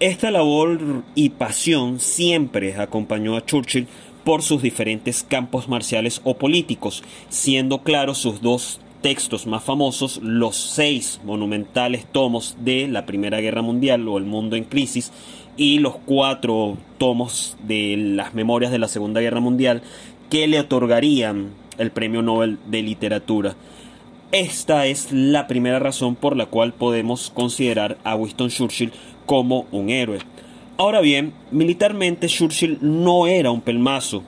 Esta 0.00 0.30
labor 0.30 1.04
y 1.14 1.30
pasión 1.30 2.00
siempre 2.00 2.74
acompañó 2.76 3.36
a 3.36 3.44
Churchill 3.44 3.86
por 4.24 4.42
sus 4.42 4.62
diferentes 4.62 5.22
campos 5.22 5.68
marciales 5.68 6.20
o 6.24 6.34
políticos, 6.34 7.02
siendo 7.28 7.82
claros 7.82 8.18
sus 8.18 8.40
dos 8.40 8.80
textos 9.02 9.46
más 9.46 9.62
famosos, 9.62 10.18
los 10.22 10.56
seis 10.56 11.20
monumentales 11.24 12.06
tomos 12.06 12.56
de 12.60 12.88
la 12.88 13.04
Primera 13.04 13.40
Guerra 13.40 13.60
Mundial 13.60 14.08
o 14.08 14.16
El 14.16 14.24
Mundo 14.24 14.56
en 14.56 14.64
Crisis 14.64 15.12
y 15.58 15.78
los 15.78 15.96
cuatro 15.96 16.78
tomos 16.96 17.56
de 17.62 17.96
las 17.98 18.34
memorias 18.34 18.72
de 18.72 18.78
la 18.78 18.88
Segunda 18.88 19.20
Guerra 19.20 19.40
Mundial 19.40 19.82
que 20.30 20.46
le 20.46 20.58
otorgarían 20.58 21.50
el 21.76 21.90
Premio 21.90 22.22
Nobel 22.22 22.58
de 22.66 22.82
Literatura. 22.82 23.56
Esta 24.32 24.86
es 24.86 25.12
la 25.12 25.46
primera 25.46 25.78
razón 25.78 26.16
por 26.16 26.36
la 26.36 26.46
cual 26.46 26.72
podemos 26.72 27.30
considerar 27.30 27.98
a 28.04 28.16
Winston 28.16 28.48
Churchill 28.48 28.92
como 29.26 29.66
un 29.70 29.90
héroe. 29.90 30.18
Ahora 30.76 31.00
bien, 31.00 31.32
militarmente 31.50 32.26
Churchill 32.26 32.78
no 32.80 33.26
era 33.26 33.50
un 33.50 33.60
pelmazo, 33.60 34.24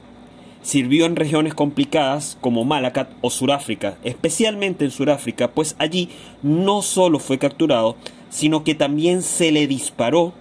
Sirvió 0.67 1.07
en 1.07 1.15
regiones 1.15 1.55
complicadas 1.55 2.37
como 2.41 2.65
Malacat 2.65 3.09
o 3.21 3.31
Suráfrica, 3.31 3.99
especialmente 4.03 4.85
en 4.85 4.91
Suráfrica, 4.91 5.53
pues 5.53 5.77
allí 5.79 6.09
no 6.43 6.83
solo 6.83 7.21
fue 7.21 7.39
capturado, 7.39 7.95
sino 8.31 8.65
que 8.65 8.75
también 8.75 9.23
se 9.23 9.53
le 9.53 9.69
disparó 9.69 10.33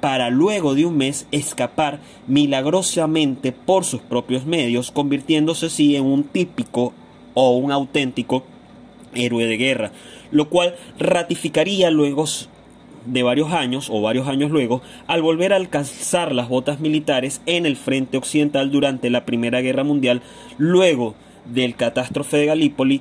para 0.00 0.30
luego 0.30 0.76
de 0.76 0.86
un 0.86 0.96
mes 0.96 1.26
escapar 1.32 1.98
milagrosamente 2.28 3.50
por 3.50 3.84
sus 3.84 4.00
propios 4.00 4.46
medios, 4.46 4.92
convirtiéndose 4.92 5.66
así 5.66 5.96
en 5.96 6.04
un 6.04 6.22
típico 6.22 6.92
o 7.34 7.56
un 7.56 7.72
auténtico 7.72 8.44
héroe 9.12 9.46
de 9.46 9.56
guerra, 9.56 9.90
lo 10.30 10.48
cual 10.50 10.76
ratificaría 11.00 11.90
luego 11.90 12.26
de 13.12 13.22
varios 13.22 13.52
años 13.52 13.88
o 13.90 14.00
varios 14.00 14.28
años 14.28 14.50
luego, 14.50 14.82
al 15.06 15.22
volver 15.22 15.52
a 15.52 15.56
alcanzar 15.56 16.34
las 16.34 16.48
botas 16.48 16.80
militares 16.80 17.40
en 17.46 17.66
el 17.66 17.76
frente 17.76 18.16
occidental 18.16 18.70
durante 18.70 19.10
la 19.10 19.24
Primera 19.24 19.60
Guerra 19.60 19.84
Mundial, 19.84 20.22
luego 20.58 21.14
del 21.46 21.74
catástrofe 21.74 22.36
de 22.36 22.46
Galípoli, 22.46 23.00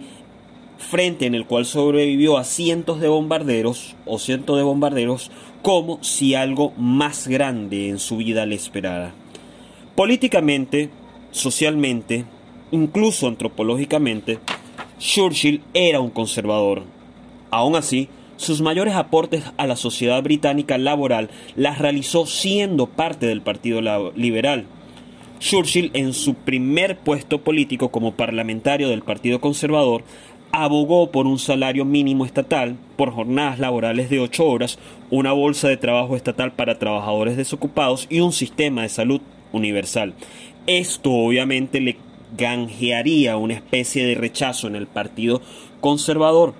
frente 0.78 1.26
en 1.26 1.36
el 1.36 1.46
cual 1.46 1.66
sobrevivió 1.66 2.38
a 2.38 2.44
cientos 2.44 3.00
de 3.00 3.08
bombarderos 3.08 3.96
o 4.06 4.20
cientos 4.20 4.58
de 4.58 4.64
bombarderos 4.64 5.32
como 5.62 6.02
si 6.04 6.36
algo 6.36 6.72
más 6.78 7.28
grande 7.28 7.90
en 7.90 8.00
su 8.00 8.18
vida 8.18 8.46
le 8.46 8.56
esperara. 8.56 9.14
Políticamente, 9.96 10.90
socialmente, 11.32 12.26
incluso 12.72 13.28
antropológicamente, 13.28 14.40
Churchill 15.00 15.62
era 15.74 16.00
un 16.00 16.10
conservador. 16.10 16.84
Aún 17.50 17.76
así, 17.76 18.10
sus 18.38 18.62
mayores 18.62 18.96
aportes 18.96 19.44
a 19.58 19.68
la 19.68 19.76
sociedad 19.76 20.22
británica 20.24 20.78
laboral 20.78 21.30
las 21.56 21.80
realizó 21.80 22.26
siendo 22.26 22.88
parte 22.88 23.26
del 23.26 23.42
Partido 23.42 23.82
Liberal. 24.16 24.66
Churchill, 25.40 25.92
en 25.94 26.14
su 26.14 26.34
primer 26.34 26.98
puesto 26.98 27.42
político 27.42 27.90
como 27.90 28.14
parlamentario 28.14 28.90
del 28.90 29.04
Partido 29.04 29.40
Conservador, 29.40 30.04
abogó 30.52 31.12
por 31.12 31.28
un 31.28 31.40
salario 31.40 31.86
mínimo 31.86 32.26
estatal, 32.26 32.78
por 32.96 33.12
jornadas 33.12 33.60
laborales 33.60 34.10
de 34.10 34.20
ocho 34.20 34.48
horas, 34.48 34.80
una 35.10 35.34
bolsa 35.34 35.68
de 35.68 35.78
trabajo 35.78 36.16
estatal 36.16 36.54
para 36.54 36.80
trabajadores 36.80 37.38
desocupados 37.38 38.08
y 38.10 38.22
un 38.22 38.34
sistema 38.34 38.82
de 38.82 38.90
salud 38.90 39.22
universal. 39.52 40.14
Esto 40.66 41.12
obviamente 41.12 41.80
le 41.82 41.98
ganjearía 42.36 43.38
una 43.38 43.54
especie 43.54 44.06
de 44.06 44.16
rechazo 44.16 44.68
en 44.68 44.76
el 44.76 44.88
Partido 44.88 45.42
Conservador, 45.80 46.54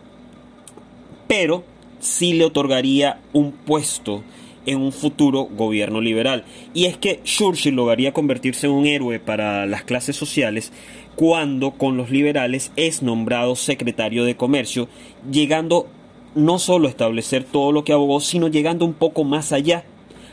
pero 1.28 1.64
sí 2.00 2.34
le 2.34 2.46
otorgaría 2.46 3.20
un 3.34 3.52
puesto 3.52 4.24
en 4.66 4.82
un 4.82 4.92
futuro 4.92 5.46
gobierno 5.46 6.02
liberal. 6.02 6.44
Y 6.74 6.86
es 6.86 6.98
que 6.98 7.22
Churchill 7.24 7.76
lograría 7.76 8.14
convertirse 8.14 8.68
en 8.68 8.74
un 8.74 8.86
héroe 8.86 9.20
para 9.20 9.66
las 9.66 9.84
clases 9.84 10.16
sociales 10.16 10.72
cuando 11.16 11.72
con 11.72 11.98
los 11.98 12.12
liberales 12.12 12.72
es 12.76 13.02
nombrado 13.02 13.56
secretario 13.56 14.24
de 14.24 14.36
comercio, 14.36 14.88
llegando 15.32 15.88
no 16.36 16.60
solo 16.60 16.88
a 16.88 16.92
establecer 16.92 17.44
todo 17.44 17.72
lo 17.72 17.84
que 17.84 17.94
abogó, 17.94 18.20
sino 18.20 18.50
llegando 18.50 18.86
un 18.86 18.94
poco 18.94 19.24
más 19.24 19.52
allá 19.52 19.84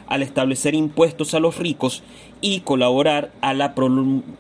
al 0.07 0.23
establecer 0.23 0.75
impuestos 0.75 1.33
a 1.33 1.41
los 1.41 1.57
ricos 1.57 2.03
y 2.43 2.61
colaborar 2.61 3.33
a 3.41 3.55
la, 3.55 3.75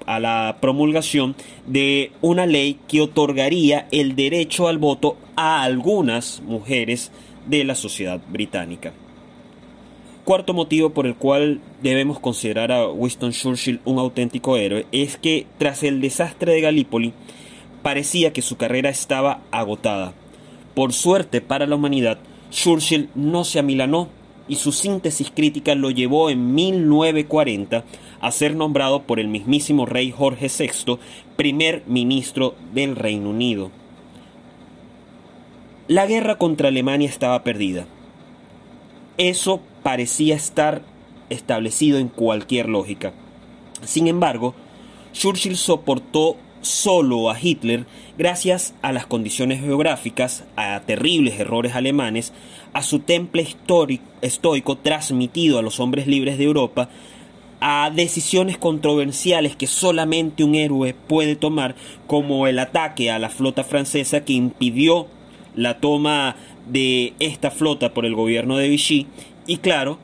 a 0.05 0.21
la 0.21 0.59
promulgación 0.61 1.35
de 1.67 2.13
una 2.21 2.45
ley 2.45 2.79
que 2.89 3.01
otorgaría 3.01 3.89
el 3.91 4.15
derecho 4.15 4.69
al 4.69 4.77
voto 4.77 5.17
a 5.37 5.63
algunas 5.63 6.43
mujeres 6.43 7.11
de 7.47 7.65
la 7.65 7.75
sociedad 7.75 8.21
británica. 8.29 8.93
Cuarto 10.25 10.55
motivo 10.55 10.91
por 10.91 11.07
el 11.07 11.17
cual 11.17 11.61
debemos 11.83 12.19
considerar 12.19 12.73
a 12.73 12.89
Winston 12.89 13.33
Churchill 13.33 13.81
un 13.85 13.99
auténtico 13.99 14.57
héroe 14.57 14.87
es 14.91 15.19
que 15.19 15.47
tras 15.59 15.83
el 15.83 16.01
desastre 16.01 16.55
de 16.55 16.63
Galípoli 16.63 17.13
parecía 17.83 18.33
que 18.33 18.41
su 18.41 18.57
carrera 18.57 18.89
estaba 18.89 19.43
agotada. 19.51 20.15
Por 20.75 20.95
suerte 20.95 21.43
para 21.43 21.67
la 21.67 21.77
humanidad, 21.77 22.19
Churchill 22.51 23.11
no 23.15 23.45
se 23.45 23.59
amilanó 23.59 24.09
y 24.49 24.57
su 24.57 24.73
síntesis 24.73 25.31
crítica 25.31 25.75
lo 25.75 25.91
llevó 25.91 26.31
en 26.31 26.55
1940 26.55 27.85
a 28.21 28.31
ser 28.33 28.57
nombrado 28.57 29.03
por 29.03 29.21
el 29.21 29.29
mismísimo 29.29 29.85
rey 29.85 30.11
Jorge 30.11 30.49
VI 30.49 30.99
primer 31.37 31.83
ministro 31.87 32.55
del 32.73 32.97
Reino 32.97 33.29
Unido. 33.29 33.71
La 35.87 36.07
guerra 36.07 36.39
contra 36.39 36.69
Alemania 36.69 37.11
estaba 37.11 37.45
perdida. 37.45 37.85
Eso 39.19 39.61
parecía 39.83 40.35
estar 40.35 40.81
establecido 41.29 41.99
en 41.99 42.09
cualquier 42.09 42.71
lógica. 42.71 43.13
Sin 43.85 44.09
embargo, 44.09 44.55
Churchill 45.13 45.59
soportó 45.59 46.39
solo 46.63 47.31
a 47.31 47.39
Hitler 47.39 47.85
gracias 48.17 48.75
a 48.81 48.93
las 48.93 49.05
condiciones 49.05 49.61
geográficas, 49.61 50.45
a 50.57 50.81
terribles 50.87 51.39
errores 51.39 51.75
alemanes, 51.75 52.33
a 52.73 52.83
su 52.83 53.01
temple 53.01 53.47
estoico 54.23 54.79
transmitido 54.79 55.59
a 55.59 55.63
los 55.63 55.81
hombres 55.81 56.07
libres 56.07 56.39
de 56.39 56.45
Europa, 56.45 56.89
a 57.61 57.91
decisiones 57.95 58.57
controversiales 58.57 59.55
que 59.55 59.67
solamente 59.67 60.45
un 60.45 60.55
héroe 60.55 60.95
puede 60.95 61.37
tomar, 61.37 61.75
como 62.07 62.47
el 62.47 62.59
ataque 62.59 63.11
a 63.11 63.19
la 63.19 63.29
flota 63.29 63.65
francesa 63.65 64.25
que 64.25 64.33
impidió 64.33 65.09
la 65.55 65.79
toma 65.79 66.37
de 66.69 67.15
esta 67.19 67.51
flota 67.51 67.93
por 67.95 68.07
el 68.07 68.15
gobierno 68.15 68.57
de 68.57 68.69
Vichy, 68.69 69.07
y 69.47 69.59
claro, 69.59 69.99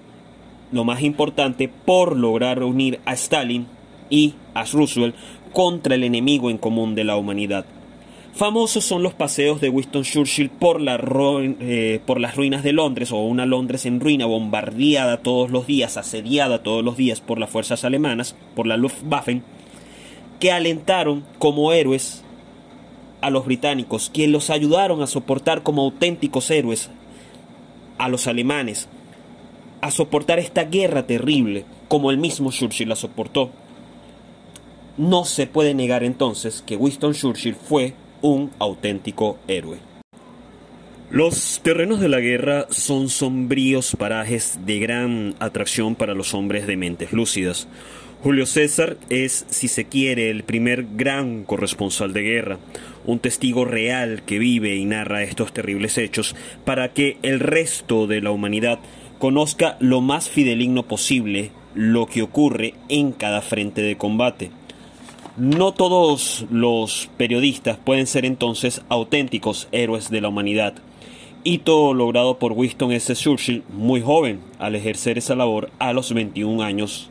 lo 0.72 0.84
más 0.84 1.02
importante, 1.02 1.68
por 1.68 2.16
lograr 2.16 2.58
reunir 2.58 3.00
a 3.04 3.14
Stalin 3.14 3.66
y 4.08 4.34
a 4.54 4.64
Roosevelt 4.64 5.14
contra 5.52 5.94
el 5.94 6.04
enemigo 6.04 6.50
en 6.50 6.58
común 6.58 6.94
de 6.94 7.04
la 7.04 7.16
humanidad. 7.16 7.64
Famosos 8.32 8.84
son 8.84 9.02
los 9.02 9.12
paseos 9.12 9.60
de 9.60 9.68
Winston 9.70 10.04
Churchill 10.04 10.50
por, 10.50 10.80
eh, 10.80 12.00
por, 12.06 12.20
las 12.20 12.36
ruinas 12.36 12.62
de 12.62 12.72
Londres 12.72 13.10
o 13.10 13.18
una 13.18 13.44
Londres 13.44 13.86
en 13.86 13.98
ruina, 13.98 14.26
bombardeada 14.26 15.18
todos 15.18 15.50
los 15.50 15.66
días, 15.66 15.96
asediada 15.96 16.62
todos 16.62 16.84
los 16.84 16.96
días 16.96 17.20
por 17.20 17.38
las 17.40 17.50
fuerzas 17.50 17.84
alemanas, 17.84 18.36
por 18.54 18.66
la 18.66 18.76
Luftwaffe, 18.76 19.42
que 20.38 20.52
alentaron 20.52 21.24
como 21.38 21.72
héroes 21.72 22.24
a 23.20 23.30
los 23.30 23.44
británicos, 23.44 24.10
que 24.10 24.28
los 24.28 24.50
ayudaron 24.50 25.02
a 25.02 25.06
soportar 25.06 25.62
como 25.62 25.82
auténticos 25.82 26.50
héroes 26.50 26.90
a 27.98 28.08
los 28.08 28.26
alemanes, 28.26 28.88
a 29.80 29.90
soportar 29.90 30.38
esta 30.38 30.64
guerra 30.64 31.06
terrible, 31.06 31.64
como 31.88 32.10
el 32.10 32.18
mismo 32.18 32.50
Churchill 32.50 32.88
la 32.88 32.96
soportó. 32.96 33.50
No 34.96 35.24
se 35.24 35.46
puede 35.46 35.74
negar 35.74 36.04
entonces 36.04 36.62
que 36.66 36.76
Winston 36.76 37.14
Churchill 37.14 37.54
fue 37.54 37.94
un 38.22 38.50
auténtico 38.58 39.38
héroe. 39.48 39.78
Los 41.10 41.60
terrenos 41.64 41.98
de 41.98 42.08
la 42.08 42.20
guerra 42.20 42.66
son 42.70 43.08
sombríos 43.08 43.96
parajes 43.96 44.60
de 44.64 44.78
gran 44.78 45.34
atracción 45.40 45.96
para 45.96 46.14
los 46.14 46.34
hombres 46.34 46.68
de 46.68 46.76
mentes 46.76 47.12
lúcidas. 47.12 47.66
Julio 48.22 48.44
César 48.44 48.98
es, 49.08 49.46
si 49.48 49.66
se 49.66 49.86
quiere, 49.86 50.28
el 50.28 50.44
primer 50.44 50.84
gran 50.94 51.44
corresponsal 51.44 52.12
de 52.12 52.20
guerra, 52.20 52.58
un 53.06 53.18
testigo 53.18 53.64
real 53.64 54.22
que 54.26 54.38
vive 54.38 54.76
y 54.76 54.84
narra 54.84 55.22
estos 55.22 55.54
terribles 55.54 55.96
hechos 55.96 56.36
para 56.66 56.92
que 56.92 57.16
el 57.22 57.40
resto 57.40 58.06
de 58.06 58.20
la 58.20 58.30
humanidad 58.30 58.78
conozca 59.18 59.78
lo 59.80 60.02
más 60.02 60.28
fideligno 60.28 60.82
posible 60.82 61.50
lo 61.74 62.04
que 62.04 62.20
ocurre 62.20 62.74
en 62.90 63.12
cada 63.12 63.40
frente 63.40 63.80
de 63.80 63.96
combate. 63.96 64.50
No 65.38 65.72
todos 65.72 66.44
los 66.50 67.08
periodistas 67.16 67.78
pueden 67.78 68.06
ser 68.06 68.26
entonces 68.26 68.82
auténticos 68.90 69.66
héroes 69.72 70.10
de 70.10 70.20
la 70.20 70.28
humanidad. 70.28 70.74
hito 71.42 71.94
logrado 71.94 72.38
por 72.38 72.52
Winston 72.52 72.92
S. 72.92 73.14
Churchill 73.14 73.62
muy 73.70 74.02
joven 74.02 74.40
al 74.58 74.74
ejercer 74.74 75.16
esa 75.16 75.34
labor 75.34 75.70
a 75.78 75.94
los 75.94 76.12
21 76.12 76.62
años 76.62 77.10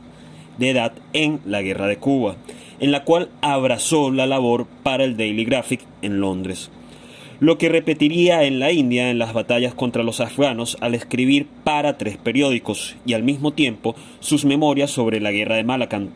de 0.60 0.70
edad 0.70 0.92
en 1.12 1.40
la 1.44 1.62
Guerra 1.62 1.88
de 1.88 1.96
Cuba, 1.96 2.36
en 2.78 2.92
la 2.92 3.02
cual 3.02 3.30
abrazó 3.40 4.12
la 4.12 4.26
labor 4.26 4.66
para 4.84 5.02
el 5.04 5.16
Daily 5.16 5.44
Graphic 5.44 5.80
en 6.02 6.20
Londres, 6.20 6.70
lo 7.40 7.58
que 7.58 7.70
repetiría 7.70 8.44
en 8.44 8.60
la 8.60 8.70
India 8.70 9.10
en 9.10 9.18
las 9.18 9.32
batallas 9.32 9.74
contra 9.74 10.02
los 10.02 10.20
afganos 10.20 10.76
al 10.80 10.94
escribir 10.94 11.46
para 11.64 11.96
tres 11.96 12.18
periódicos 12.18 12.94
y 13.06 13.14
al 13.14 13.22
mismo 13.22 13.52
tiempo 13.52 13.96
sus 14.20 14.44
memorias 14.44 14.90
sobre 14.90 15.18
la 15.18 15.32
Guerra 15.32 15.56
de 15.56 15.64
Malacan. 15.64 16.10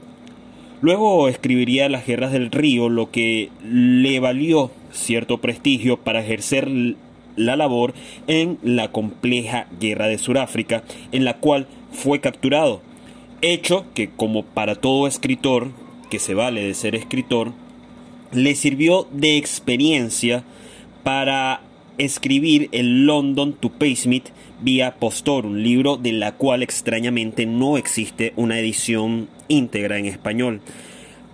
Luego 0.83 1.29
escribiría 1.29 1.89
las 1.89 2.07
guerras 2.07 2.33
del 2.33 2.51
río, 2.51 2.91
lo 2.91 3.11
que 3.11 3.49
le 3.65 4.21
valió 4.21 4.71
cierto 4.93 5.39
prestigio 5.39 5.97
para 5.97 6.21
ejercer 6.21 6.69
la 7.37 7.57
labor 7.57 7.95
en 8.27 8.59
la 8.63 8.93
compleja 8.93 9.67
guerra 9.81 10.09
de 10.09 10.19
Sudáfrica, 10.19 10.85
en 11.11 11.25
la 11.25 11.39
cual 11.39 11.67
fue 11.91 12.21
capturado. 12.21 12.83
Hecho 13.47 13.85
que, 13.93 14.09
como 14.09 14.43
para 14.43 14.75
todo 14.75 15.07
escritor 15.07 15.69
que 16.09 16.19
se 16.19 16.33
vale 16.33 16.63
de 16.65 16.73
ser 16.73 16.95
escritor, 16.95 17.53
le 18.33 18.55
sirvió 18.55 19.07
de 19.13 19.37
experiencia 19.37 20.45
para 21.03 21.61
escribir 21.99 22.71
el 22.73 23.05
London 23.05 23.53
to 23.53 23.69
Paysmith 23.69 24.31
vía 24.63 24.95
Postor, 24.95 25.45
un 25.45 25.63
libro 25.63 25.99
de 25.99 26.13
la 26.13 26.33
cual 26.33 26.63
extrañamente 26.63 27.45
no 27.45 27.77
existe 27.77 28.33
una 28.37 28.59
edición 28.59 29.29
íntegra 29.49 29.99
en 29.99 30.07
español, 30.07 30.63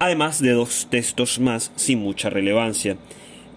además 0.00 0.42
de 0.42 0.50
dos 0.50 0.88
textos 0.90 1.38
más 1.38 1.70
sin 1.76 2.00
mucha 2.00 2.28
relevancia. 2.28 2.96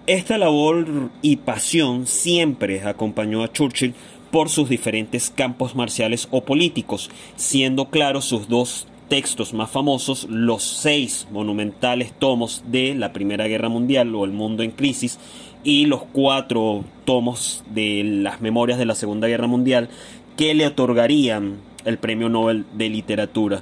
Esta 0.06 0.38
labor 0.38 1.10
y 1.24 1.38
pasión 1.38 2.06
siempre 2.06 2.84
acompañó 2.84 3.42
a 3.42 3.52
Churchill 3.52 3.96
por 4.34 4.50
sus 4.50 4.68
diferentes 4.68 5.30
campos 5.30 5.76
marciales 5.76 6.28
o 6.32 6.44
políticos, 6.44 7.12
siendo 7.36 7.92
claros 7.92 8.26
sus 8.26 8.48
dos 8.48 8.88
textos 9.08 9.54
más 9.54 9.70
famosos, 9.70 10.26
los 10.28 10.64
seis 10.64 11.28
monumentales 11.32 12.14
tomos 12.18 12.64
de 12.66 12.96
la 12.96 13.14
Primera 13.14 13.46
Guerra 13.46 13.70
Mundial 13.70 14.16
o 14.16 14.26
El 14.26 14.32
Mundo 14.32 14.64
en 14.64 14.72
Crisis 14.72 15.20
y 15.64 15.86
los 15.86 16.02
cuatro 16.06 16.84
tomos 17.06 17.64
de 17.76 18.04
las 18.04 18.42
memorias 18.42 18.80
de 18.80 18.88
la 18.88 18.96
Segunda 18.96 19.28
Guerra 19.28 19.46
Mundial 19.46 19.90
que 20.36 20.56
le 20.56 20.66
otorgarían 20.66 21.58
el 21.86 22.00
Premio 22.00 22.28
Nobel 22.28 22.66
de 22.74 22.90
Literatura. 22.90 23.62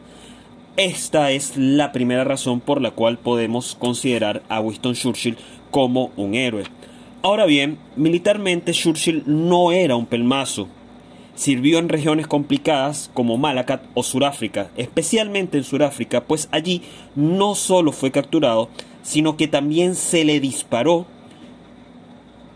Esta 0.77 1.31
es 1.31 1.57
la 1.57 1.91
primera 1.91 2.23
razón 2.23 2.61
por 2.61 2.79
la 2.79 2.91
cual 2.91 3.17
podemos 3.17 3.75
considerar 3.75 4.41
a 4.47 4.61
Winston 4.61 4.93
Churchill 4.93 5.35
como 5.69 6.11
un 6.15 6.33
héroe. 6.33 6.63
Ahora 7.23 7.45
bien, 7.45 7.77
militarmente 7.95 8.71
Churchill 8.71 9.21
no 9.27 9.71
era 9.71 9.95
un 9.95 10.07
pelmazo. 10.07 10.67
Sirvió 11.35 11.77
en 11.77 11.87
regiones 11.87 12.25
complicadas 12.25 13.11
como 13.13 13.37
Malacat 13.37 13.83
o 13.93 14.01
Sudáfrica, 14.01 14.71
especialmente 14.75 15.59
en 15.59 15.63
Sudáfrica, 15.63 16.23
pues 16.23 16.49
allí 16.51 16.81
no 17.15 17.53
solo 17.53 17.91
fue 17.91 18.09
capturado, 18.09 18.69
sino 19.03 19.37
que 19.37 19.47
también 19.47 19.93
se 19.93 20.25
le 20.25 20.39
disparó 20.39 21.05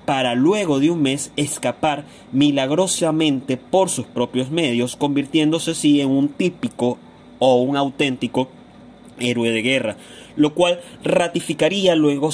para 0.05 0.33
luego 0.33 0.79
de 0.79 0.89
un 0.89 1.03
mes 1.03 1.31
escapar 1.35 2.05
milagrosamente 2.31 3.57
por 3.57 3.89
sus 3.89 4.07
propios 4.07 4.49
medios, 4.49 4.95
convirtiéndose 4.95 5.71
así 5.71 6.01
en 6.01 6.09
un 6.09 6.29
típico 6.29 6.97
o 7.37 7.61
un 7.61 7.77
auténtico 7.77 8.49
héroe 9.19 9.51
de 9.51 9.61
guerra, 9.61 9.97
lo 10.35 10.55
cual 10.55 10.79
ratificaría 11.03 11.95
luego 11.95 12.31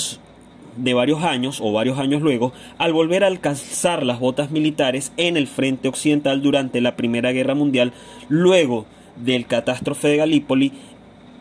de 0.78 0.94
varios 0.94 1.24
años 1.24 1.60
o 1.62 1.72
varios 1.72 2.00
años 2.00 2.22
luego, 2.22 2.54
al 2.78 2.94
volver 2.94 3.24
a 3.24 3.28
alcanzar 3.28 4.06
las 4.06 4.20
botas 4.20 4.52
militares 4.52 5.12
en 5.18 5.38
el 5.38 5.48
frente 5.48 5.88
occidental 5.88 6.42
durante 6.42 6.82
la 6.82 6.96
Primera 6.96 7.32
Guerra 7.32 7.56
Mundial, 7.56 7.94
luego 8.30 8.86
del 9.18 9.46
catástrofe 9.46 10.08
de 10.08 10.18
Galípoli, 10.18 10.72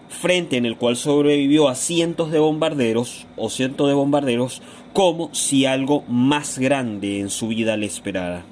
frente 0.08 0.56
en 0.56 0.66
el 0.66 0.76
cual 0.76 0.96
sobrevivió 0.96 1.68
a 1.68 1.74
cientos 1.74 2.30
de 2.30 2.40
bombarderos 2.40 3.26
o 3.36 3.48
cientos 3.48 3.88
de 3.88 3.94
bombarderos 3.94 4.60
como 4.92 5.32
si 5.32 5.66
algo 5.66 6.02
más 6.08 6.58
grande 6.58 7.20
en 7.20 7.30
su 7.30 7.48
vida 7.48 7.76
le 7.76 7.86
esperara. 7.86 8.42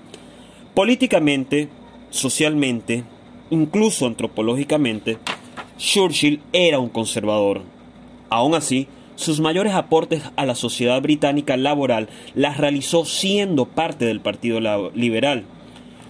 Políticamente, 0.74 1.68
socialmente, 2.10 3.02
incluso 3.50 4.06
antropológicamente, 4.06 5.18
Churchill 5.76 6.40
era 6.52 6.78
un 6.78 6.88
conservador. 6.88 7.62
Aún 8.30 8.54
así, 8.54 8.86
sus 9.18 9.40
mayores 9.40 9.74
aportes 9.74 10.22
a 10.36 10.46
la 10.46 10.54
sociedad 10.54 11.02
británica 11.02 11.56
laboral 11.56 12.08
las 12.36 12.56
realizó 12.56 13.04
siendo 13.04 13.66
parte 13.66 14.04
del 14.04 14.20
Partido 14.20 14.60
Liberal. 14.94 15.44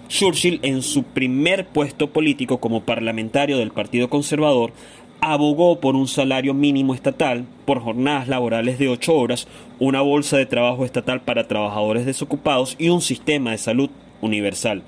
Churchill, 0.08 0.60
en 0.62 0.82
su 0.82 1.04
primer 1.04 1.66
puesto 1.68 2.10
político 2.10 2.58
como 2.58 2.82
parlamentario 2.82 3.56
del 3.56 3.70
Partido 3.70 4.10
Conservador, 4.10 4.72
abogó 5.22 5.80
por 5.80 5.96
un 5.96 6.06
salario 6.06 6.52
mínimo 6.52 6.94
estatal, 6.94 7.46
por 7.64 7.80
jornadas 7.80 8.28
laborales 8.28 8.78
de 8.78 8.88
ocho 8.88 9.16
horas, 9.16 9.48
una 9.78 10.02
bolsa 10.02 10.36
de 10.36 10.44
trabajo 10.44 10.84
estatal 10.84 11.22
para 11.22 11.48
trabajadores 11.48 12.04
desocupados 12.04 12.76
y 12.78 12.90
un 12.90 13.00
sistema 13.00 13.52
de 13.52 13.58
salud 13.58 13.88
universal. 14.20 14.82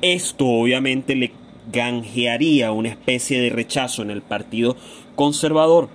Esto 0.00 0.46
obviamente 0.46 1.16
le 1.16 1.32
ganjearía 1.72 2.70
una 2.70 2.90
especie 2.90 3.40
de 3.40 3.50
rechazo 3.50 4.02
en 4.02 4.12
el 4.12 4.22
Partido 4.22 4.76
Conservador, 5.16 5.88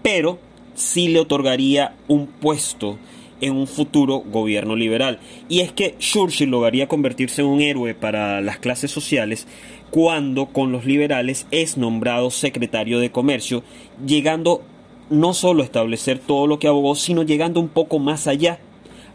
pero 0.00 0.43
sí 0.74 1.08
le 1.08 1.20
otorgaría 1.20 1.94
un 2.08 2.26
puesto 2.26 2.98
en 3.40 3.56
un 3.56 3.66
futuro 3.66 4.18
gobierno 4.20 4.76
liberal. 4.76 5.18
Y 5.48 5.60
es 5.60 5.72
que 5.72 5.96
Churchill 5.98 6.50
lograría 6.50 6.88
convertirse 6.88 7.42
en 7.42 7.48
un 7.48 7.60
héroe 7.60 7.94
para 7.94 8.40
las 8.40 8.58
clases 8.58 8.90
sociales 8.90 9.46
cuando 9.90 10.46
con 10.46 10.72
los 10.72 10.84
liberales 10.84 11.46
es 11.50 11.76
nombrado 11.76 12.30
secretario 12.30 12.98
de 12.98 13.12
comercio, 13.12 13.62
llegando 14.04 14.62
no 15.10 15.34
solo 15.34 15.62
a 15.62 15.66
establecer 15.66 16.18
todo 16.18 16.46
lo 16.46 16.58
que 16.58 16.68
abogó, 16.68 16.94
sino 16.94 17.22
llegando 17.22 17.60
un 17.60 17.68
poco 17.68 17.98
más 17.98 18.26
allá 18.26 18.58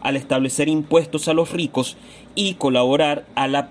al 0.00 0.16
establecer 0.16 0.68
impuestos 0.68 1.28
a 1.28 1.34
los 1.34 1.52
ricos 1.52 1.96
y 2.34 2.54
colaborar 2.54 3.26
a 3.34 3.48
la, 3.48 3.68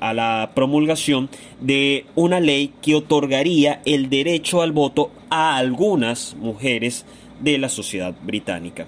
a 0.00 0.14
la 0.14 0.52
promulgación 0.54 1.28
de 1.60 2.06
una 2.14 2.40
ley 2.40 2.72
que 2.80 2.94
otorgaría 2.94 3.82
el 3.84 4.08
derecho 4.08 4.62
al 4.62 4.72
voto 4.72 5.10
a 5.30 5.56
algunas 5.56 6.36
mujeres 6.36 7.06
de 7.40 7.58
la 7.58 7.68
sociedad 7.68 8.14
británica. 8.22 8.86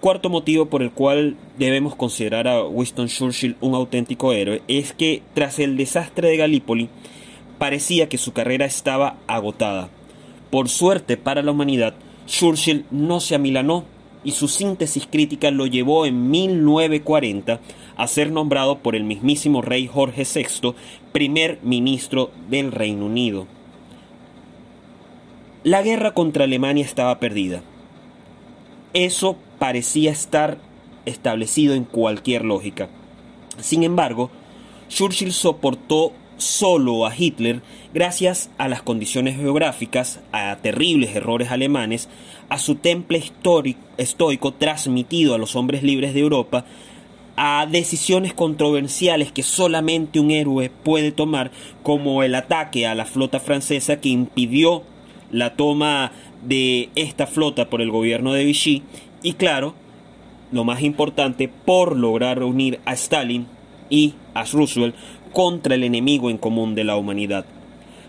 Cuarto 0.00 0.30
motivo 0.30 0.66
por 0.66 0.82
el 0.82 0.90
cual 0.90 1.36
debemos 1.58 1.94
considerar 1.94 2.48
a 2.48 2.64
Winston 2.64 3.06
Churchill 3.06 3.56
un 3.60 3.74
auténtico 3.74 4.32
héroe 4.32 4.62
es 4.66 4.92
que 4.92 5.22
tras 5.32 5.60
el 5.60 5.76
desastre 5.76 6.28
de 6.28 6.38
Galípoli 6.38 6.88
parecía 7.58 8.08
que 8.08 8.18
su 8.18 8.32
carrera 8.32 8.66
estaba 8.66 9.18
agotada. 9.28 9.90
Por 10.50 10.68
suerte 10.68 11.16
para 11.16 11.42
la 11.42 11.52
humanidad, 11.52 11.94
Churchill 12.26 12.84
no 12.90 13.20
se 13.20 13.36
amilanó 13.36 13.84
y 14.24 14.32
su 14.32 14.48
síntesis 14.48 15.06
crítica 15.06 15.50
lo 15.50 15.66
llevó 15.66 16.06
en 16.06 16.30
1940 16.30 17.60
a 17.96 18.06
ser 18.08 18.32
nombrado 18.32 18.78
por 18.78 18.96
el 18.96 19.04
mismísimo 19.04 19.62
rey 19.62 19.86
Jorge 19.86 20.24
VI 20.24 20.74
primer 21.12 21.60
ministro 21.62 22.30
del 22.50 22.72
Reino 22.72 23.06
Unido. 23.06 23.46
La 25.64 25.82
guerra 25.82 26.12
contra 26.12 26.42
Alemania 26.42 26.84
estaba 26.84 27.20
perdida. 27.20 27.62
Eso 28.94 29.36
parecía 29.60 30.10
estar 30.10 30.58
establecido 31.06 31.74
en 31.74 31.84
cualquier 31.84 32.44
lógica. 32.44 32.88
Sin 33.60 33.84
embargo, 33.84 34.30
Churchill 34.88 35.32
soportó 35.32 36.12
solo 36.36 37.06
a 37.06 37.16
Hitler 37.16 37.62
gracias 37.94 38.50
a 38.58 38.66
las 38.68 38.82
condiciones 38.82 39.36
geográficas, 39.36 40.18
a 40.32 40.58
terribles 40.60 41.14
errores 41.14 41.52
alemanes, 41.52 42.08
a 42.48 42.58
su 42.58 42.74
temple 42.74 43.22
estoico 43.98 44.54
transmitido 44.54 45.36
a 45.36 45.38
los 45.38 45.54
hombres 45.54 45.84
libres 45.84 46.12
de 46.12 46.20
Europa, 46.20 46.64
a 47.36 47.66
decisiones 47.70 48.34
controversiales 48.34 49.30
que 49.30 49.44
solamente 49.44 50.18
un 50.18 50.32
héroe 50.32 50.70
puede 50.70 51.12
tomar, 51.12 51.52
como 51.84 52.24
el 52.24 52.34
ataque 52.34 52.88
a 52.88 52.96
la 52.96 53.04
flota 53.04 53.38
francesa 53.38 54.00
que 54.00 54.08
impidió 54.08 54.82
la 55.32 55.54
toma 55.56 56.12
de 56.46 56.90
esta 56.94 57.26
flota 57.26 57.68
por 57.68 57.82
el 57.82 57.90
gobierno 57.90 58.32
de 58.32 58.44
Vichy, 58.44 58.82
y 59.22 59.32
claro, 59.34 59.74
lo 60.52 60.64
más 60.64 60.82
importante, 60.82 61.48
por 61.48 61.96
lograr 61.96 62.42
unir 62.42 62.80
a 62.84 62.92
Stalin 62.92 63.46
y 63.90 64.14
a 64.34 64.44
Roosevelt 64.44 64.94
contra 65.32 65.74
el 65.74 65.84
enemigo 65.84 66.30
en 66.30 66.38
común 66.38 66.74
de 66.74 66.84
la 66.84 66.96
humanidad. 66.96 67.44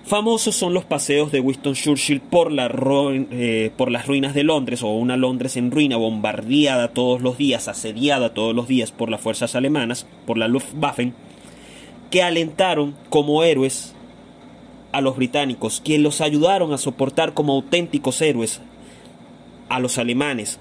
Famosos 0.06 0.56
son 0.56 0.74
los 0.74 0.84
paseos 0.84 1.32
de 1.32 1.40
Winston 1.40 1.76
Churchill 1.76 2.20
por, 2.20 2.52
eh, 2.52 3.72
por, 3.78 3.90
las 3.90 4.06
ruinas 4.06 4.34
de 4.34 4.44
Londres 4.44 4.84
o 4.84 4.90
una 4.90 5.16
Londres 5.16 5.56
en 5.56 5.72
ruina, 5.72 5.96
bombardeada 5.96 6.90
todos 6.90 7.22
los 7.22 7.38
días, 7.38 7.70
asediada 7.70 8.34
todos 8.34 8.54
los 8.54 8.68
días 8.68 8.92
por 8.92 9.10
las 9.10 9.22
fuerzas 9.22 9.56
alemanas, 9.56 10.06
por 10.26 10.38
la 10.38 10.50
Luftwaffe, 10.50 11.14
que 12.12 12.22
alentaron 12.22 12.96
como 13.10 13.44
héroes 13.44 13.96
a 14.94 15.02
los 15.02 15.18
británicos, 15.18 15.82
que 15.82 15.98
los 16.00 16.22
ayudaron 16.22 16.72
a 16.72 16.78
soportar 16.78 17.34
como 17.34 17.54
auténticos 17.54 18.22
héroes 18.22 18.62
a 19.68 19.80
los 19.80 19.98
alemanes, 19.98 20.60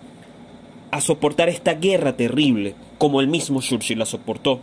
a 0.90 1.00
soportar 1.00 1.48
esta 1.48 1.74
guerra 1.74 2.16
terrible 2.16 2.74
como 2.98 3.20
el 3.20 3.28
mismo 3.28 3.60
Churchill 3.60 3.98
la 3.98 4.06
soportó. 4.06 4.60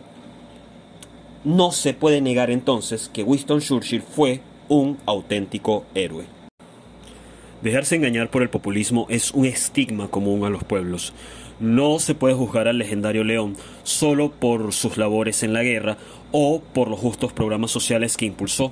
No 1.44 1.72
se 1.72 1.94
puede 1.94 2.20
negar 2.20 2.52
entonces 2.52 3.10
que 3.14 3.24
Winston 3.24 3.62
Churchill 3.62 4.02
fue 4.02 4.42
un 4.68 4.98
auténtico 5.06 5.86
héroe. 5.96 6.26
Dejarse 7.62 7.96
engañar 7.96 8.30
por 8.30 8.42
el 8.42 8.50
populismo 8.50 9.06
es 9.10 9.32
un 9.32 9.46
estigma 9.46 10.08
común 10.08 10.46
a 10.46 10.50
los 10.50 10.64
pueblos. 10.64 11.14
No 11.60 12.00
se 12.00 12.16
puede 12.16 12.34
juzgar 12.34 12.68
al 12.68 12.78
legendario 12.78 13.24
León 13.24 13.58
solo 13.84 14.32
por 14.32 14.72
sus 14.72 14.98
labores 14.98 15.44
en 15.44 15.54
la 15.54 15.64
guerra 15.64 15.98
o 16.32 16.62
por 16.62 16.90
los 16.90 17.00
justos 17.00 17.34
programas 17.34 17.72
sociales 17.72 18.16
que 18.16 18.26
impulsó. 18.26 18.72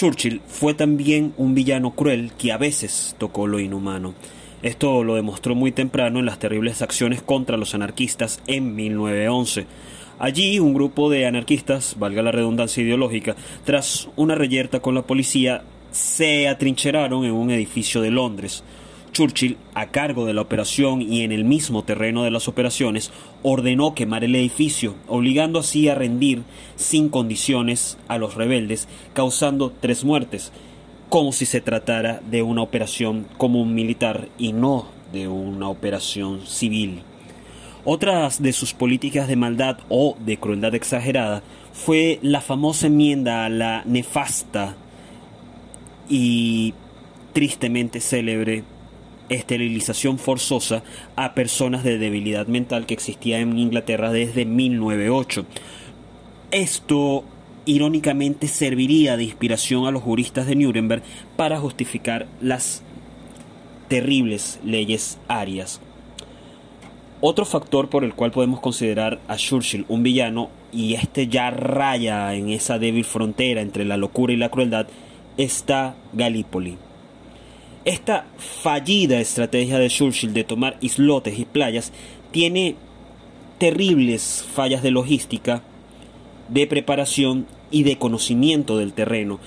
Churchill 0.00 0.40
fue 0.46 0.72
también 0.72 1.34
un 1.36 1.54
villano 1.54 1.90
cruel 1.90 2.32
que 2.38 2.52
a 2.52 2.56
veces 2.56 3.14
tocó 3.18 3.46
lo 3.46 3.60
inhumano. 3.60 4.14
Esto 4.62 5.04
lo 5.04 5.14
demostró 5.14 5.54
muy 5.54 5.72
temprano 5.72 6.20
en 6.20 6.24
las 6.24 6.38
terribles 6.38 6.80
acciones 6.80 7.20
contra 7.20 7.58
los 7.58 7.74
anarquistas 7.74 8.40
en 8.46 8.74
1911. 8.74 9.66
Allí 10.18 10.58
un 10.58 10.72
grupo 10.72 11.10
de 11.10 11.26
anarquistas, 11.26 11.96
valga 11.98 12.22
la 12.22 12.32
redundancia 12.32 12.82
ideológica, 12.82 13.36
tras 13.66 14.08
una 14.16 14.34
reyerta 14.34 14.80
con 14.80 14.94
la 14.94 15.02
policía, 15.02 15.64
se 15.90 16.48
atrincheraron 16.48 17.26
en 17.26 17.32
un 17.32 17.50
edificio 17.50 18.00
de 18.00 18.10
Londres. 18.10 18.64
Churchill, 19.12 19.56
a 19.74 19.86
cargo 19.86 20.26
de 20.26 20.34
la 20.34 20.40
operación 20.40 21.02
y 21.02 21.22
en 21.22 21.32
el 21.32 21.44
mismo 21.44 21.82
terreno 21.84 22.22
de 22.22 22.30
las 22.30 22.48
operaciones, 22.48 23.10
ordenó 23.42 23.94
quemar 23.94 24.24
el 24.24 24.34
edificio, 24.34 24.94
obligando 25.06 25.58
así 25.58 25.88
a 25.88 25.94
rendir 25.94 26.42
sin 26.76 27.08
condiciones 27.08 27.98
a 28.08 28.18
los 28.18 28.34
rebeldes, 28.34 28.88
causando 29.12 29.72
tres 29.80 30.04
muertes, 30.04 30.52
como 31.08 31.32
si 31.32 31.46
se 31.46 31.60
tratara 31.60 32.20
de 32.30 32.42
una 32.42 32.62
operación 32.62 33.26
común 33.36 33.74
militar 33.74 34.28
y 34.38 34.52
no 34.52 34.86
de 35.12 35.28
una 35.28 35.68
operación 35.68 36.46
civil. 36.46 37.02
Otras 37.84 38.42
de 38.42 38.52
sus 38.52 38.74
políticas 38.74 39.26
de 39.26 39.36
maldad 39.36 39.78
o 39.88 40.16
de 40.24 40.36
crueldad 40.36 40.74
exagerada 40.74 41.42
fue 41.72 42.18
la 42.22 42.40
famosa 42.40 42.88
enmienda 42.88 43.44
a 43.44 43.48
la 43.48 43.82
nefasta 43.86 44.76
y 46.08 46.74
tristemente 47.32 48.00
célebre 48.00 48.64
esterilización 49.30 50.18
forzosa 50.18 50.82
a 51.16 51.34
personas 51.34 51.84
de 51.84 51.98
debilidad 51.98 52.46
mental 52.46 52.84
que 52.84 52.94
existía 52.94 53.38
en 53.38 53.58
Inglaterra 53.58 54.12
desde 54.12 54.44
1908. 54.44 55.46
Esto 56.50 57.24
irónicamente 57.64 58.48
serviría 58.48 59.16
de 59.16 59.24
inspiración 59.24 59.86
a 59.86 59.90
los 59.90 60.02
juristas 60.02 60.46
de 60.46 60.56
Nuremberg 60.56 61.02
para 61.36 61.58
justificar 61.58 62.26
las 62.40 62.82
terribles 63.88 64.60
leyes 64.64 65.18
arias. 65.28 65.80
Otro 67.20 67.44
factor 67.44 67.90
por 67.90 68.02
el 68.02 68.14
cual 68.14 68.30
podemos 68.30 68.60
considerar 68.60 69.20
a 69.28 69.36
Churchill 69.36 69.84
un 69.88 70.02
villano, 70.02 70.48
y 70.72 70.94
este 70.94 71.28
ya 71.28 71.50
raya 71.50 72.34
en 72.34 72.48
esa 72.48 72.78
débil 72.78 73.04
frontera 73.04 73.60
entre 73.60 73.84
la 73.84 73.96
locura 73.96 74.32
y 74.32 74.36
la 74.36 74.48
crueldad, 74.48 74.86
está 75.36 75.96
Gallipoli. 76.12 76.78
Esta 77.84 78.26
fallida 78.36 79.20
estrategia 79.20 79.78
de 79.78 79.88
Churchill 79.88 80.34
de 80.34 80.44
tomar 80.44 80.76
islotes 80.82 81.38
y 81.38 81.46
playas 81.46 81.92
tiene 82.30 82.76
terribles 83.56 84.44
fallas 84.52 84.82
de 84.82 84.90
logística, 84.90 85.62
de 86.48 86.66
preparación 86.66 87.46
y 87.70 87.84
de 87.84 87.96
conocimiento 87.96 88.76
del 88.76 88.92
terreno. 88.92 89.38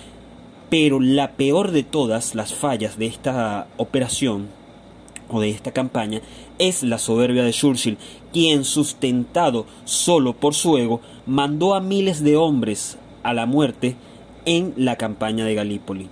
Pero 0.71 0.99
la 0.99 1.33
peor 1.33 1.69
de 1.69 1.83
todas 1.83 2.33
las 2.33 2.55
fallas 2.55 2.97
de 2.97 3.05
esta 3.05 3.67
operación 3.77 4.47
o 5.29 5.39
de 5.39 5.51
esta 5.51 5.71
campaña 5.71 6.21
es 6.57 6.81
la 6.81 6.97
soberbia 6.97 7.43
de 7.43 7.53
Churchill, 7.53 7.99
quien 8.31 8.63
sustentado 8.65 9.67
solo 9.85 10.33
por 10.33 10.55
su 10.55 10.75
ego 10.79 11.01
mandó 11.27 11.75
a 11.75 11.81
miles 11.81 12.23
de 12.23 12.35
hombres 12.35 12.97
a 13.21 13.35
la 13.35 13.45
muerte 13.45 13.95
en 14.45 14.73
la 14.75 14.95
campaña 14.95 15.45
de 15.45 15.53
Galípoli. 15.53 16.09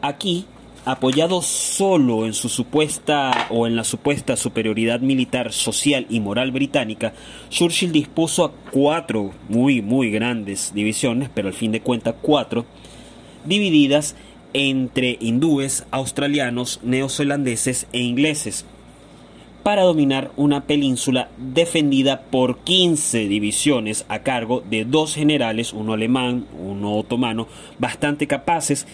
Aquí 0.00 0.46
apoyado 0.84 1.42
solo 1.42 2.26
en 2.26 2.34
su 2.34 2.48
supuesta 2.48 3.46
o 3.50 3.66
en 3.66 3.76
la 3.76 3.84
supuesta 3.84 4.36
superioridad 4.36 5.00
militar, 5.00 5.52
social 5.52 6.06
y 6.10 6.20
moral 6.20 6.50
británica, 6.50 7.12
Churchill 7.50 7.92
dispuso 7.92 8.44
a 8.44 8.52
cuatro 8.70 9.32
muy 9.48 9.80
muy 9.80 10.10
grandes 10.10 10.72
divisiones, 10.74 11.30
pero 11.32 11.48
al 11.48 11.54
fin 11.54 11.72
de 11.72 11.80
cuentas 11.80 12.16
cuatro, 12.20 12.66
divididas 13.44 14.16
entre 14.54 15.16
hindúes, 15.20 15.86
australianos, 15.90 16.80
neozelandeses 16.82 17.86
e 17.92 18.00
ingleses, 18.00 18.66
para 19.62 19.82
dominar 19.82 20.32
una 20.36 20.64
península 20.64 21.28
defendida 21.38 22.22
por 22.22 22.58
15 22.58 23.28
divisiones 23.28 24.04
a 24.08 24.20
cargo 24.20 24.62
de 24.68 24.84
dos 24.84 25.14
generales, 25.14 25.72
uno 25.72 25.92
alemán, 25.92 26.46
uno 26.58 26.96
otomano, 26.96 27.46
bastante 27.78 28.26
capaces 28.26 28.86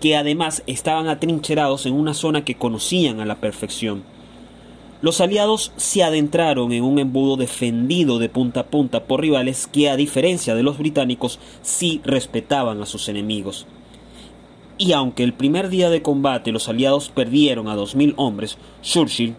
que 0.00 0.16
además 0.16 0.62
estaban 0.66 1.08
atrincherados 1.08 1.86
en 1.86 1.94
una 1.94 2.14
zona 2.14 2.44
que 2.44 2.56
conocían 2.56 3.20
a 3.20 3.26
la 3.26 3.36
perfección. 3.36 4.02
Los 5.02 5.20
aliados 5.20 5.72
se 5.76 6.02
adentraron 6.02 6.72
en 6.72 6.84
un 6.84 6.98
embudo 6.98 7.36
defendido 7.36 8.18
de 8.18 8.28
punta 8.28 8.60
a 8.60 8.66
punta 8.66 9.04
por 9.04 9.20
rivales 9.20 9.66
que, 9.66 9.88
a 9.88 9.96
diferencia 9.96 10.54
de 10.54 10.62
los 10.62 10.76
británicos, 10.76 11.38
sí 11.62 12.02
respetaban 12.04 12.82
a 12.82 12.86
sus 12.86 13.08
enemigos. 13.08 13.66
Y 14.76 14.92
aunque 14.92 15.22
el 15.22 15.32
primer 15.32 15.68
día 15.68 15.90
de 15.90 16.02
combate 16.02 16.52
los 16.52 16.68
aliados 16.68 17.10
perdieron 17.10 17.68
a 17.68 17.76
dos 17.76 17.94
mil 17.94 18.14
hombres, 18.16 18.58
Churchill, 18.82 19.36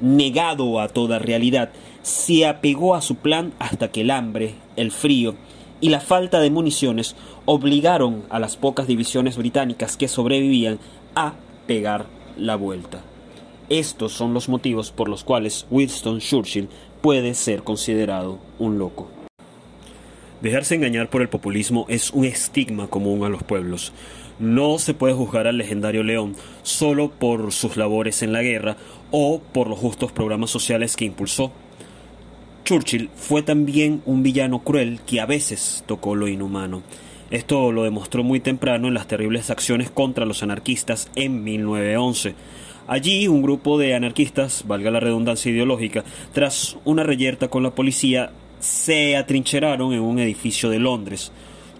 negado 0.00 0.80
a 0.80 0.88
toda 0.88 1.18
realidad, 1.18 1.70
se 2.02 2.46
apegó 2.46 2.94
a 2.94 3.02
su 3.02 3.16
plan 3.16 3.52
hasta 3.58 3.90
que 3.90 4.00
el 4.00 4.10
hambre, 4.10 4.54
el 4.76 4.90
frío 4.90 5.34
y 5.80 5.88
la 5.88 6.00
falta 6.00 6.40
de 6.40 6.50
municiones 6.50 7.16
obligaron 7.44 8.24
a 8.30 8.38
las 8.38 8.56
pocas 8.56 8.86
divisiones 8.86 9.36
británicas 9.36 9.96
que 9.96 10.08
sobrevivían 10.08 10.78
a 11.14 11.34
pegar 11.66 12.06
la 12.36 12.56
vuelta. 12.56 13.02
Estos 13.68 14.12
son 14.12 14.34
los 14.34 14.48
motivos 14.48 14.90
por 14.90 15.08
los 15.08 15.22
cuales 15.22 15.66
Winston 15.70 16.18
Churchill 16.18 16.68
puede 17.00 17.34
ser 17.34 17.62
considerado 17.62 18.38
un 18.58 18.78
loco. 18.78 19.08
Dejarse 20.40 20.74
engañar 20.74 21.10
por 21.10 21.22
el 21.22 21.28
populismo 21.28 21.86
es 21.88 22.10
un 22.12 22.24
estigma 22.24 22.88
común 22.88 23.24
a 23.24 23.28
los 23.28 23.42
pueblos. 23.42 23.92
No 24.38 24.78
se 24.78 24.94
puede 24.94 25.12
juzgar 25.12 25.46
al 25.46 25.58
legendario 25.58 26.02
León 26.02 26.34
solo 26.62 27.10
por 27.10 27.52
sus 27.52 27.76
labores 27.76 28.22
en 28.22 28.32
la 28.32 28.42
guerra 28.42 28.76
o 29.10 29.40
por 29.52 29.68
los 29.68 29.78
justos 29.78 30.12
programas 30.12 30.50
sociales 30.50 30.96
que 30.96 31.04
impulsó. 31.04 31.52
Churchill 32.64 33.10
fue 33.14 33.42
también 33.42 34.02
un 34.06 34.22
villano 34.22 34.60
cruel 34.60 35.00
que 35.06 35.20
a 35.20 35.26
veces 35.26 35.84
tocó 35.86 36.14
lo 36.14 36.26
inhumano. 36.26 36.82
Esto 37.30 37.70
lo 37.70 37.84
demostró 37.84 38.24
muy 38.24 38.40
temprano 38.40 38.88
en 38.88 38.94
las 38.94 39.06
terribles 39.06 39.50
acciones 39.50 39.88
contra 39.88 40.26
los 40.26 40.42
anarquistas 40.42 41.08
en 41.14 41.44
1911. 41.44 42.34
Allí 42.88 43.28
un 43.28 43.40
grupo 43.40 43.78
de 43.78 43.94
anarquistas, 43.94 44.64
valga 44.66 44.90
la 44.90 44.98
redundancia 44.98 45.52
ideológica, 45.52 46.02
tras 46.32 46.76
una 46.84 47.04
reyerta 47.04 47.46
con 47.46 47.62
la 47.62 47.70
policía, 47.70 48.32
se 48.58 49.16
atrincheraron 49.16 49.92
en 49.92 50.00
un 50.00 50.18
edificio 50.18 50.70
de 50.70 50.80
Londres. 50.80 51.30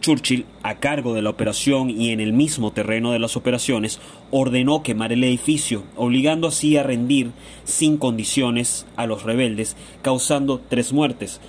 Churchill, 0.00 0.46
a 0.62 0.76
cargo 0.76 1.14
de 1.14 1.22
la 1.22 1.30
operación 1.30 1.90
y 1.90 2.10
en 2.10 2.20
el 2.20 2.32
mismo 2.32 2.72
terreno 2.72 3.10
de 3.10 3.18
las 3.18 3.36
operaciones, 3.36 4.00
ordenó 4.30 4.84
quemar 4.84 5.12
el 5.12 5.24
edificio, 5.24 5.82
obligando 5.96 6.46
así 6.46 6.76
a 6.76 6.84
rendir 6.84 7.32
sin 7.64 7.96
condiciones 7.96 8.86
a 8.94 9.06
los 9.06 9.24
rebeldes, 9.24 9.76
causando 10.00 10.60
tres 10.60 10.92
muertes, 10.92 11.40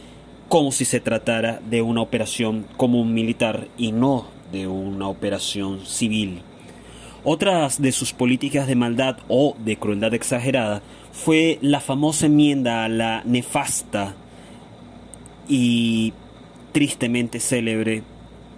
como 0.51 0.73
si 0.73 0.83
se 0.83 0.99
tratara 0.99 1.61
de 1.69 1.81
una 1.81 2.01
operación 2.01 2.65
común 2.75 3.13
militar 3.13 3.69
y 3.77 3.93
no 3.93 4.27
de 4.51 4.67
una 4.67 5.07
operación 5.07 5.85
civil. 5.85 6.41
Otras 7.23 7.81
de 7.81 7.93
sus 7.93 8.11
políticas 8.11 8.67
de 8.67 8.75
maldad 8.75 9.19
o 9.29 9.55
de 9.63 9.77
crueldad 9.77 10.13
exagerada 10.13 10.81
fue 11.13 11.57
la 11.61 11.79
famosa 11.79 12.25
enmienda 12.25 12.83
a 12.83 12.89
la 12.89 13.23
nefasta 13.23 14.13
y 15.47 16.11
tristemente 16.73 17.39
célebre 17.39 18.03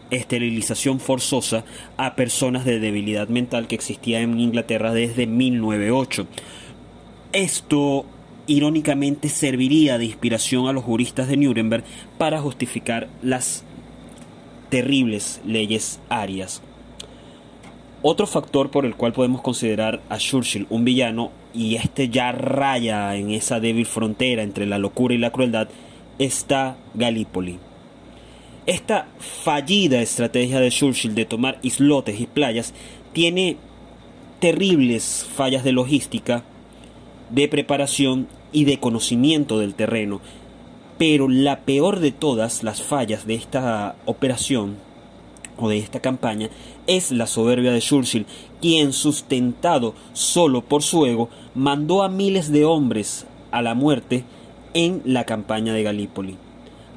esterilización 0.10 0.99
forzosa 0.99 1.63
a 1.97 2.15
personas 2.15 2.65
de 2.65 2.79
debilidad 2.79 3.27
mental 3.27 3.67
que 3.67 3.75
existía 3.75 4.21
en 4.21 4.39
Inglaterra 4.39 4.95
desde 4.95 5.27
1908. 5.27 6.25
Esto 7.34 8.08
irónicamente 8.47 9.29
serviría 9.29 9.97
de 9.97 10.06
inspiración 10.06 10.67
a 10.67 10.73
los 10.73 10.84
juristas 10.84 11.27
de 11.27 11.38
Nuremberg 11.38 11.84
para 12.17 12.41
justificar 12.41 13.08
las 13.21 13.63
terribles 14.69 15.41
leyes 15.45 15.99
arias. 16.10 16.62
Otro 18.01 18.27
factor 18.27 18.69
por 18.69 18.86
el 18.86 18.95
cual 18.95 19.13
podemos 19.13 19.41
considerar 19.41 20.01
a 20.10 20.17
Churchill 20.17 20.67
un 20.69 20.84
villano, 20.84 21.32
y 21.53 21.75
este 21.75 22.10
ya 22.10 22.32
raya 22.32 23.15
en 23.15 23.32
esa 23.32 23.60
débil 23.60 23.86
frontera 23.86 24.43
entre 24.43 24.65
la 24.65 24.77
locura 24.77 25.13
y 25.13 25.19
la 25.19 25.32
crueldad, 25.32 25.69
está 26.19 26.75
Gallipoli. 26.95 27.60
Esta 28.65 29.08
fallida 29.19 30.01
estrategia 30.01 30.60
de 30.60 30.71
Churchill 30.71 31.15
de 31.15 31.25
tomar 31.25 31.60
islotes 31.62 32.19
y 32.19 32.27
playas 32.27 32.73
tiene 33.13 33.58
terribles 34.39 35.25
fallas 35.36 35.63
de 35.63 35.71
logística, 35.71 36.43
de 37.33 37.47
preparación 37.47 38.27
y 38.51 38.65
de 38.65 38.79
conocimiento 38.79 39.59
del 39.59 39.73
terreno. 39.73 40.21
Pero 40.97 41.27
la 41.27 41.61
peor 41.61 41.99
de 41.99 42.11
todas 42.11 42.63
las 42.63 42.81
fallas 42.81 43.25
de 43.25 43.33
esta 43.33 43.95
operación 44.05 44.77
o 45.57 45.69
de 45.69 45.77
esta 45.77 45.99
campaña 45.99 46.49
es 46.87 47.11
la 47.11 47.27
soberbia 47.27 47.71
de 47.71 47.81
Churchill, 47.81 48.25
quien 48.61 48.93
sustentado 48.93 49.95
solo 50.13 50.61
por 50.61 50.83
su 50.83 51.05
ego 51.05 51.29
mandó 51.55 52.03
a 52.03 52.09
miles 52.09 52.51
de 52.51 52.65
hombres 52.65 53.25
a 53.51 53.61
la 53.61 53.73
muerte 53.73 54.23
en 54.73 55.01
la 55.05 55.25
campaña 55.25 55.73
de 55.73 55.83
Galípoli. 55.83 56.37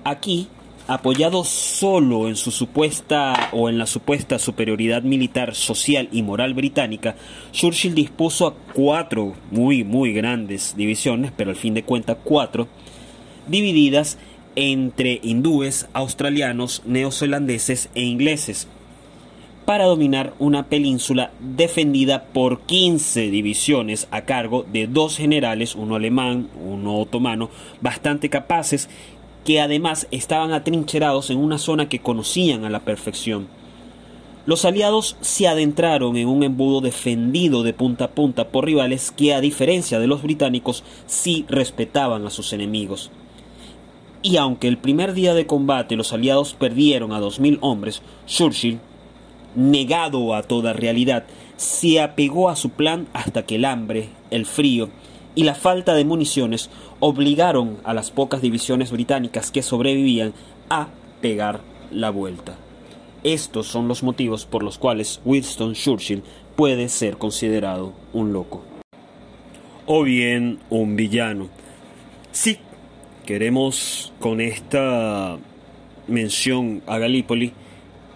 Aquí, 0.05 0.49
apoyado 0.87 1.43
solo 1.45 2.29
en 2.29 2.37
su 2.37 2.51
supuesta 2.51 3.51
o 3.53 3.69
en 3.69 3.79
la 3.79 3.87
supuesta 3.87 4.39
superioridad 4.39 5.03
militar, 5.03 5.55
social 5.55 6.09
y 6.13 6.23
moral 6.23 6.55
británica, 6.55 7.17
Churchill 7.53 7.95
dispuso 7.95 8.47
a 8.47 8.55
cuatro 8.73 9.35
muy 9.51 9.85
muy 9.85 10.13
grandes 10.13 10.75
divisiones, 10.77 11.33
pero 11.37 11.51
al 11.51 11.57
fin 11.57 11.75
de 11.75 11.83
cuentas 11.83 12.19
cuatro, 12.23 12.69
divididas 13.49 14.19
entre 14.55 15.21
hindúes, 15.23 15.89
australianos, 15.93 16.83
neozelandeses 16.87 17.91
e 17.95 18.03
ingleses, 18.03 18.69
para 19.67 19.85
dominar 19.85 20.33
una 20.39 20.69
península 20.69 21.33
defendida 21.41 22.27
por 22.27 22.61
15 22.61 23.31
divisiones 23.31 24.07
a 24.13 24.23
cargo 24.23 24.65
de 24.73 24.87
dos 24.87 25.17
generales, 25.17 25.75
uno 25.75 25.97
alemán, 25.97 26.49
uno 26.65 27.01
otomano, 27.01 27.51
bastante 27.81 28.31
capaces, 28.31 28.89
que 29.47 29.61
además 29.61 30.09
estaban 30.11 30.53
atrincherados 30.53 31.31
en 31.31 31.39
una 31.39 31.59
zona 31.59 31.89
que 31.89 32.01
conocían 32.01 32.65
a 32.65 32.71
la 32.71 32.81
perfección. 32.81 33.47
Los 34.45 34.65
aliados 34.65 35.17
se 35.21 35.47
adentraron 35.47 36.17
en 36.17 36.27
un 36.27 36.43
embudo 36.43 36.81
defendido 36.81 37.63
de 37.63 37.73
punta 37.73 38.07
a 38.07 38.11
punta 38.11 38.49
por 38.49 38.65
rivales 38.65 39.13
que, 39.13 39.35
a 39.35 39.41
diferencia 39.41 40.01
de 40.01 40.09
los 40.09 40.23
británicos, 40.23 40.83
sí 41.07 41.47
respetaban 41.49 42.27
a 42.27 42.31
sus 42.31 42.53
enemigos. 42.53 43.13
Y 44.21 44.37
aunque 44.37 44.67
el 44.67 44.79
primer 44.79 45.15
día 45.15 45.33
de 45.33 45.47
combate 45.47 45.95
los 45.95 46.13
aliados 46.13 46.55
perdieron 46.55 47.13
a 47.13 47.21
dos 47.21 47.39
mil 47.39 47.59
hombres, 47.61 48.03
Churchill 48.27 48.81
negado 49.55 50.35
a 50.35 50.43
toda 50.43 50.73
realidad, 50.73 51.25
se 51.57 52.01
apegó 52.01 52.49
a 52.49 52.57
su 52.57 52.71
plan 52.71 53.07
hasta 53.13 53.47
que 53.47 53.55
el 53.55 53.65
hambre, 53.65 54.09
el 54.31 54.45
frío 54.45 54.91
y 55.37 55.45
la 55.45 55.55
falta 55.55 55.95
de 55.95 56.05
municiones 56.05 56.71
obligaron 56.99 57.77
a 57.85 57.95
las 57.95 58.11
pocas 58.11 58.43
divisiones 58.43 58.91
británicas 58.91 59.53
que 59.53 59.63
sobrevivían 59.63 60.33
a 60.69 60.89
pegar 61.21 61.61
la 61.93 62.11
vuelta. 62.11 62.57
Estos 63.23 63.67
son 63.67 63.87
los 63.87 64.03
motivos 64.03 64.47
por 64.47 64.65
los 64.65 64.79
cuales 64.79 65.21
Winston 65.25 65.75
Churchill 65.75 66.25
puede 66.57 66.89
ser 66.89 67.19
considerado 67.19 67.93
un 68.13 68.33
loco. 68.33 68.65
O 69.85 70.03
bien 70.03 70.59
un 70.71 70.97
villano. 70.97 71.49
Sí, 72.33 72.59
queremos 73.25 74.13
con 74.19 74.41
esta 74.41 75.37
mención 76.09 76.83
a 76.87 76.99
Galípoli 76.99 77.53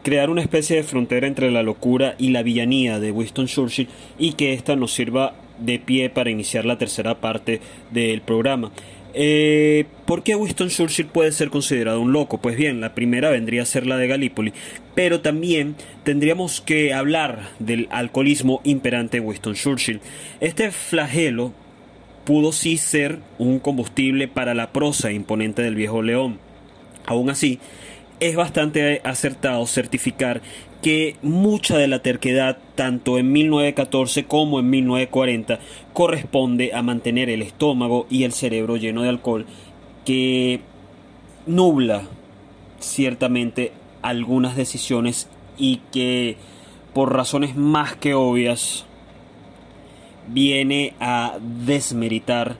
crear 0.02 0.30
una 0.30 0.40
especie 0.40 0.76
de 0.76 0.82
frontera 0.82 1.26
entre 1.26 1.50
la 1.50 1.62
locura 1.62 2.14
y 2.18 2.30
la 2.30 2.42
villanía 2.42 2.98
de 2.98 3.12
Winston 3.12 3.46
Churchill 3.46 3.88
y 4.18 4.32
que 4.32 4.54
ésta 4.54 4.74
nos 4.76 4.92
sirva 4.92 5.34
de 5.60 5.78
pie 5.78 6.10
para 6.10 6.30
iniciar 6.30 6.64
la 6.64 6.78
tercera 6.78 7.20
parte 7.20 7.60
del 7.90 8.20
programa. 8.22 8.72
Eh, 9.12 9.86
¿Por 10.06 10.22
qué 10.22 10.36
Winston 10.36 10.68
Churchill 10.68 11.06
puede 11.06 11.32
ser 11.32 11.50
considerado 11.50 12.00
un 12.00 12.12
loco? 12.12 12.38
Pues 12.38 12.56
bien, 12.56 12.80
la 12.80 12.94
primera 12.94 13.30
vendría 13.30 13.62
a 13.62 13.66
ser 13.66 13.86
la 13.86 13.96
de 13.96 14.06
Galípoli, 14.06 14.52
pero 14.94 15.20
también 15.20 15.74
tendríamos 16.04 16.60
que 16.60 16.94
hablar 16.94 17.50
del 17.58 17.88
alcoholismo 17.90 18.60
imperante 18.64 19.18
de 19.18 19.26
Winston 19.26 19.54
Churchill. 19.54 20.00
Este 20.40 20.70
flagelo 20.70 21.52
pudo 22.24 22.52
sí 22.52 22.76
ser 22.76 23.18
un 23.38 23.58
combustible 23.58 24.28
para 24.28 24.54
la 24.54 24.72
prosa 24.72 25.10
imponente 25.10 25.62
del 25.62 25.74
viejo 25.74 26.02
león. 26.02 26.38
Aún 27.06 27.30
así, 27.30 27.58
es 28.20 28.36
bastante 28.36 29.00
acertado 29.04 29.66
certificar 29.66 30.42
que 30.82 31.16
mucha 31.22 31.76
de 31.76 31.88
la 31.88 32.00
terquedad, 32.00 32.58
tanto 32.74 33.18
en 33.18 33.32
1914 33.32 34.24
como 34.24 34.60
en 34.60 34.70
1940, 34.70 35.58
corresponde 35.92 36.72
a 36.74 36.82
mantener 36.82 37.28
el 37.28 37.42
estómago 37.42 38.06
y 38.08 38.24
el 38.24 38.32
cerebro 38.32 38.76
lleno 38.76 39.02
de 39.02 39.08
alcohol, 39.08 39.46
que 40.04 40.60
nubla 41.46 42.02
ciertamente 42.78 43.72
algunas 44.02 44.56
decisiones 44.56 45.28
y 45.58 45.80
que 45.92 46.36
por 46.94 47.14
razones 47.14 47.56
más 47.56 47.94
que 47.96 48.14
obvias 48.14 48.86
viene 50.28 50.94
a 51.00 51.38
desmeritar 51.40 52.56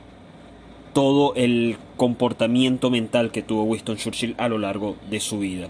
todo 0.92 1.34
el 1.34 1.76
comportamiento 2.00 2.88
mental 2.88 3.30
que 3.30 3.42
tuvo 3.42 3.64
Winston 3.64 3.98
Churchill 3.98 4.34
a 4.38 4.48
lo 4.48 4.56
largo 4.56 4.96
de 5.10 5.20
su 5.20 5.38
vida. 5.38 5.68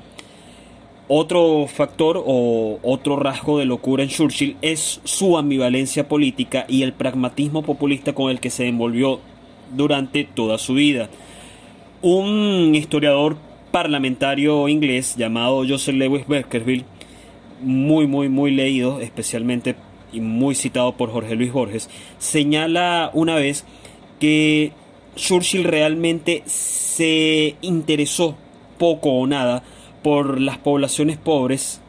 Otro 1.08 1.66
factor 1.66 2.22
o 2.24 2.78
otro 2.84 3.16
rasgo 3.16 3.58
de 3.58 3.64
locura 3.64 4.04
en 4.04 4.10
Churchill 4.10 4.56
es 4.62 5.00
su 5.02 5.36
ambivalencia 5.36 6.06
política 6.06 6.66
y 6.68 6.84
el 6.84 6.92
pragmatismo 6.92 7.62
populista 7.62 8.12
con 8.12 8.30
el 8.30 8.38
que 8.38 8.50
se 8.50 8.68
envolvió 8.68 9.18
durante 9.74 10.22
toda 10.22 10.58
su 10.58 10.74
vida. 10.74 11.10
Un 12.00 12.76
historiador 12.76 13.36
parlamentario 13.72 14.68
inglés 14.68 15.16
llamado 15.16 15.64
Joseph 15.68 15.96
Lewis 15.96 16.28
Beckerville, 16.28 16.84
muy 17.60 18.06
muy 18.06 18.28
muy 18.28 18.52
leído, 18.52 19.00
especialmente 19.00 19.74
y 20.12 20.20
muy 20.20 20.54
citado 20.54 20.92
por 20.92 21.10
Jorge 21.10 21.34
Luis 21.34 21.52
Borges, 21.52 21.90
señala 22.18 23.10
una 23.14 23.34
vez 23.34 23.64
que 24.20 24.72
Churchill 25.16 25.64
realmente 25.64 26.42
se 26.46 27.56
interesó 27.62 28.36
poco 28.78 29.10
o 29.10 29.26
nada 29.26 29.62
por 30.02 30.40
las 30.40 30.58
poblaciones 30.58 31.18
pobres 31.18 31.80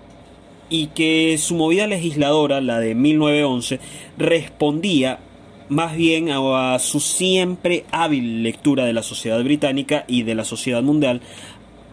y 0.69 0.87
que 0.87 1.37
su 1.37 1.55
movida 1.55 1.85
legisladora, 1.85 2.61
la 2.61 2.79
de 2.79 2.95
1911, 2.95 3.79
respondía 4.17 5.19
más 5.69 5.95
bien 5.95 6.29
a, 6.31 6.77
su 6.79 6.99
siempre 6.99 7.85
hábil 7.91 8.43
lectura 8.43 8.85
de 8.85 8.93
la 8.93 9.03
sociedad 9.03 9.41
británica 9.43 10.03
y 10.07 10.23
de 10.23 10.35
la 10.35 10.43
sociedad 10.43 10.81
mundial, 10.81 11.21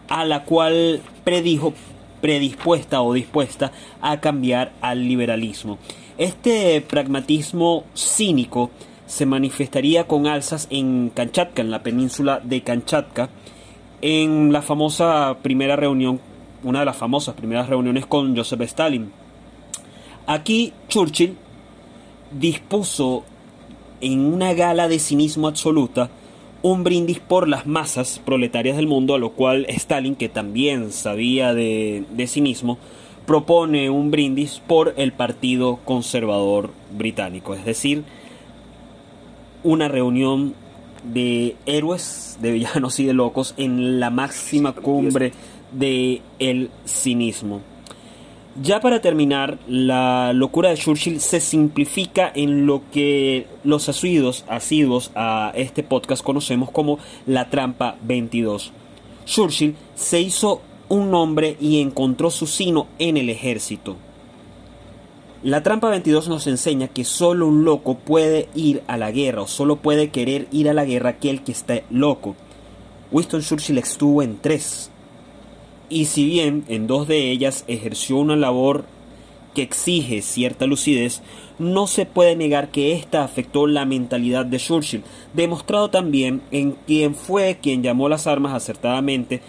a 0.07 0.25
la 0.25 0.43
cual 0.43 1.01
predijo 1.23 1.73
predispuesta 2.21 3.01
o 3.01 3.13
dispuesta 3.13 3.71
a 4.01 4.19
cambiar 4.19 4.73
al 4.81 5.07
liberalismo. 5.07 5.77
Este 6.17 6.81
pragmatismo 6.81 7.85
cínico 7.95 8.71
se 9.09 9.25
manifestaría 9.25 10.05
con 10.05 10.27
alzas 10.27 10.67
en 10.69 11.09
Kamchatka, 11.09 11.63
en 11.63 11.71
la 11.71 11.81
península 11.81 12.39
de 12.43 12.61
Kamchatka, 12.61 13.29
en 14.01 14.53
la 14.53 14.61
famosa 14.61 15.37
primera 15.41 15.75
reunión, 15.75 16.21
una 16.61 16.81
de 16.81 16.85
las 16.85 16.95
famosas 16.95 17.33
primeras 17.33 17.67
reuniones 17.67 18.05
con 18.05 18.37
Joseph 18.37 18.61
Stalin. 18.61 19.11
Aquí 20.27 20.73
Churchill 20.89 21.35
dispuso 22.39 23.23
en 23.99 24.31
una 24.31 24.53
gala 24.53 24.87
de 24.87 24.99
cinismo 24.99 25.47
absoluta 25.47 26.11
un 26.61 26.83
brindis 26.83 27.19
por 27.19 27.47
las 27.47 27.65
masas 27.65 28.21
proletarias 28.23 28.77
del 28.77 28.85
mundo, 28.85 29.15
a 29.15 29.19
lo 29.19 29.31
cual 29.31 29.65
Stalin, 29.69 30.15
que 30.15 30.29
también 30.29 30.91
sabía 30.91 31.55
de, 31.55 32.03
de 32.11 32.27
cinismo, 32.27 32.77
propone 33.25 33.89
un 33.89 34.11
brindis 34.11 34.61
por 34.67 34.93
el 34.97 35.13
Partido 35.13 35.79
Conservador 35.83 36.69
Británico, 36.95 37.55
es 37.55 37.65
decir, 37.65 38.03
una 39.63 39.87
reunión 39.87 40.53
de 41.03 41.55
héroes, 41.65 42.37
de 42.41 42.51
villanos 42.51 42.99
y 42.99 43.05
de 43.05 43.13
locos 43.13 43.53
en 43.57 43.99
la 43.99 44.09
máxima 44.09 44.73
cumbre 44.73 45.31
de 45.71 46.21
el 46.39 46.69
cinismo. 46.85 47.61
Ya 48.61 48.81
para 48.81 48.99
terminar, 48.99 49.57
la 49.67 50.33
locura 50.33 50.69
de 50.69 50.75
Churchill 50.75 51.21
se 51.21 51.39
simplifica 51.39 52.29
en 52.33 52.65
lo 52.65 52.81
que 52.91 53.47
los 53.63 53.87
asiduos, 53.87 54.43
asiduos 54.49 55.11
a 55.15 55.53
este 55.55 55.81
podcast 55.81 56.23
conocemos 56.23 56.69
como 56.71 56.99
la 57.25 57.49
trampa 57.49 57.95
22. 58.01 58.73
Churchill 59.25 59.75
se 59.95 60.19
hizo 60.19 60.61
un 60.89 61.11
nombre 61.11 61.55
y 61.61 61.79
encontró 61.79 62.31
su 62.31 62.47
sino 62.47 62.87
en 62.97 63.15
el 63.15 63.29
ejército. 63.29 63.95
La 65.41 65.63
trampa 65.63 65.89
22 65.89 66.27
nos 66.27 66.47
enseña 66.47 66.89
que 66.89 67.05
solo 67.05 67.47
un 67.47 67.63
loco 67.63 67.97
puede 67.97 68.49
ir 68.55 68.83
a 68.87 68.97
la 68.97 69.09
guerra 69.11 69.43
o 69.43 69.47
solo 69.47 69.77
puede 69.77 70.09
querer 70.09 70.49
ir 70.51 70.69
a 70.69 70.73
la 70.73 70.83
guerra 70.83 71.11
aquel 71.11 71.43
que 71.43 71.53
esté 71.53 71.85
loco. 71.89 72.35
Winston 73.09 73.41
Churchill 73.41 73.77
estuvo 73.77 74.21
en 74.21 74.37
tres. 74.37 74.91
Y 75.87 76.05
si 76.05 76.25
bien 76.25 76.65
en 76.67 76.87
dos 76.87 77.07
de 77.07 77.31
ellas 77.31 77.63
ejerció 77.69 78.17
una 78.17 78.35
labor 78.35 78.83
que 79.55 79.61
exige 79.61 80.21
cierta 80.21 80.67
lucidez, 80.67 81.21
no 81.57 81.87
se 81.87 82.05
puede 82.05 82.35
negar 82.35 82.69
que 82.69 82.91
ésta 82.91 83.23
afectó 83.23 83.65
la 83.65 83.85
mentalidad 83.85 84.45
de 84.45 84.59
Churchill, 84.59 85.03
demostrado 85.33 85.89
también 85.89 86.41
en 86.51 86.73
quien 86.85 87.15
fue 87.15 87.59
quien 87.61 87.81
llamó 87.81 88.09
las 88.09 88.27
armas 88.27 88.53
acertadamente 88.53 89.41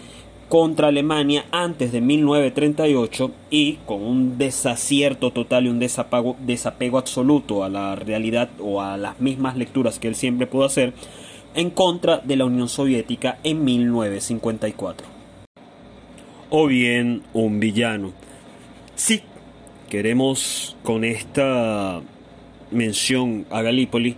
contra 0.51 0.89
Alemania 0.89 1.45
antes 1.53 1.93
de 1.93 2.01
1938 2.01 3.31
y 3.51 3.75
con 3.85 4.03
un 4.03 4.37
desacierto 4.37 5.31
total 5.31 5.65
y 5.65 5.69
un 5.69 5.79
desapego, 5.79 6.97
absoluto 6.97 7.63
a 7.63 7.69
la 7.69 7.95
realidad 7.95 8.49
o 8.59 8.81
a 8.81 8.97
las 8.97 9.21
mismas 9.21 9.55
lecturas 9.55 9.97
que 9.97 10.09
él 10.09 10.15
siempre 10.15 10.47
pudo 10.47 10.65
hacer, 10.65 10.91
en 11.55 11.69
contra 11.69 12.17
de 12.17 12.35
la 12.35 12.43
Unión 12.43 12.67
Soviética 12.67 13.39
en 13.45 13.63
1954. 13.63 15.07
O 16.49 16.67
bien 16.67 17.21
un 17.31 17.61
villano. 17.61 18.11
Sí, 18.95 19.21
queremos 19.89 20.75
con 20.83 21.05
esta 21.05 22.01
mención 22.71 23.45
a 23.51 23.61
Galípoli 23.61 24.17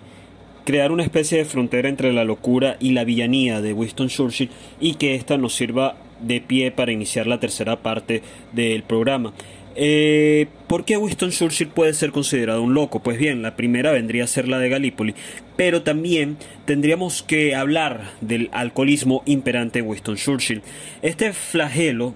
crear 0.65 0.91
una 0.91 1.04
especie 1.04 1.38
de 1.38 1.46
frontera 1.46 1.89
entre 1.89 2.12
la 2.12 2.24
locura 2.24 2.78
y 2.80 2.93
la 2.93 3.04
villanía 3.04 3.62
de 3.62 3.74
Winston 3.74 4.08
Churchill 4.08 4.50
y 4.80 4.96
que 4.96 5.13
ésta 5.13 5.38
nos 5.38 5.54
sirva 5.54 5.98
de 6.24 6.42
pie 6.42 6.72
para 6.72 6.92
iniciar 6.92 7.28
la 7.28 7.40
tercera 7.40 7.82
parte 7.82 8.22
del 8.52 8.84
programa. 8.84 9.34
Eh, 9.76 10.48
¿Por 10.68 10.86
qué 10.86 10.98
Winston 10.98 11.32
Churchill 11.32 11.68
puede 11.68 11.94
ser 11.94 12.12
considerado 12.12 12.62
un 12.62 12.74
loco? 12.74 13.02
Pues 13.02 13.18
bien, 13.18 13.42
la 13.42 13.56
primera 13.56 13.92
vendría 13.92 14.24
a 14.24 14.28
ser 14.28 14.48
la 14.48 14.60
de 14.60 14.70
Galípoli, 14.70 15.16
pero 15.56 15.82
también 15.82 16.38
tendríamos 16.66 17.24
que 17.24 17.56
hablar 17.56 18.12
del 18.22 18.50
alcoholismo 18.52 19.24
imperante 19.26 19.82
de 19.82 19.88
Winston 19.88 20.16
Churchill. 20.16 20.62
Este 21.02 21.34
flagelo 21.34 22.14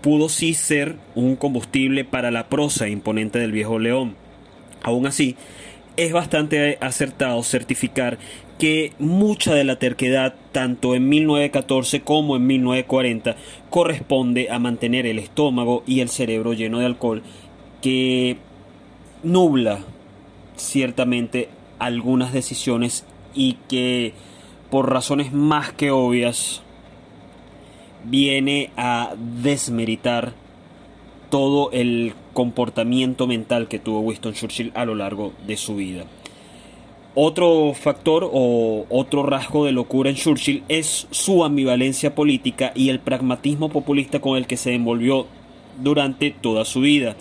pudo 0.00 0.28
sí 0.28 0.54
ser 0.54 0.96
un 1.14 1.36
combustible 1.36 2.04
para 2.04 2.30
la 2.30 2.48
prosa 2.48 2.88
imponente 2.88 3.38
del 3.38 3.52
viejo 3.52 3.78
león. 3.78 4.14
Aún 4.82 5.06
así, 5.06 5.36
es 5.96 6.12
bastante 6.12 6.78
acertado 6.80 7.42
certificar 7.42 8.18
que 8.58 8.92
mucha 8.98 9.54
de 9.54 9.64
la 9.64 9.78
terquedad, 9.78 10.34
tanto 10.52 10.94
en 10.94 11.08
1914 11.08 12.00
como 12.02 12.36
en 12.36 12.46
1940, 12.46 13.36
corresponde 13.70 14.50
a 14.50 14.58
mantener 14.58 15.06
el 15.06 15.18
estómago 15.18 15.84
y 15.86 16.00
el 16.00 16.08
cerebro 16.08 16.52
lleno 16.52 16.80
de 16.80 16.86
alcohol, 16.86 17.22
que 17.80 18.36
nubla 19.22 19.80
ciertamente 20.56 21.48
algunas 21.78 22.32
decisiones 22.32 23.04
y 23.34 23.54
que 23.68 24.12
por 24.70 24.90
razones 24.90 25.32
más 25.32 25.72
que 25.72 25.90
obvias 25.90 26.62
viene 28.04 28.70
a 28.76 29.14
desmeritar 29.16 30.32
todo 31.30 31.70
el 31.72 32.14
comportamiento 32.32 33.26
mental 33.26 33.68
que 33.68 33.78
tuvo 33.78 34.00
Winston 34.00 34.32
Churchill 34.32 34.72
a 34.74 34.84
lo 34.84 34.94
largo 34.94 35.32
de 35.46 35.56
su 35.56 35.76
vida. 35.76 36.04
Otro 37.20 37.74
factor 37.74 38.30
o 38.32 38.86
otro 38.88 39.24
rasgo 39.24 39.64
de 39.64 39.72
locura 39.72 40.08
en 40.08 40.14
Churchill 40.14 40.62
es 40.68 41.08
su 41.10 41.42
ambivalencia 41.42 42.14
política 42.14 42.70
y 42.76 42.90
el 42.90 43.00
pragmatismo 43.00 43.70
populista 43.70 44.20
con 44.20 44.36
el 44.36 44.46
que 44.46 44.56
se 44.56 44.72
envolvió 44.72 45.26
durante 45.82 46.30
toda 46.30 46.64
su 46.64 46.78
vida. 46.82 47.16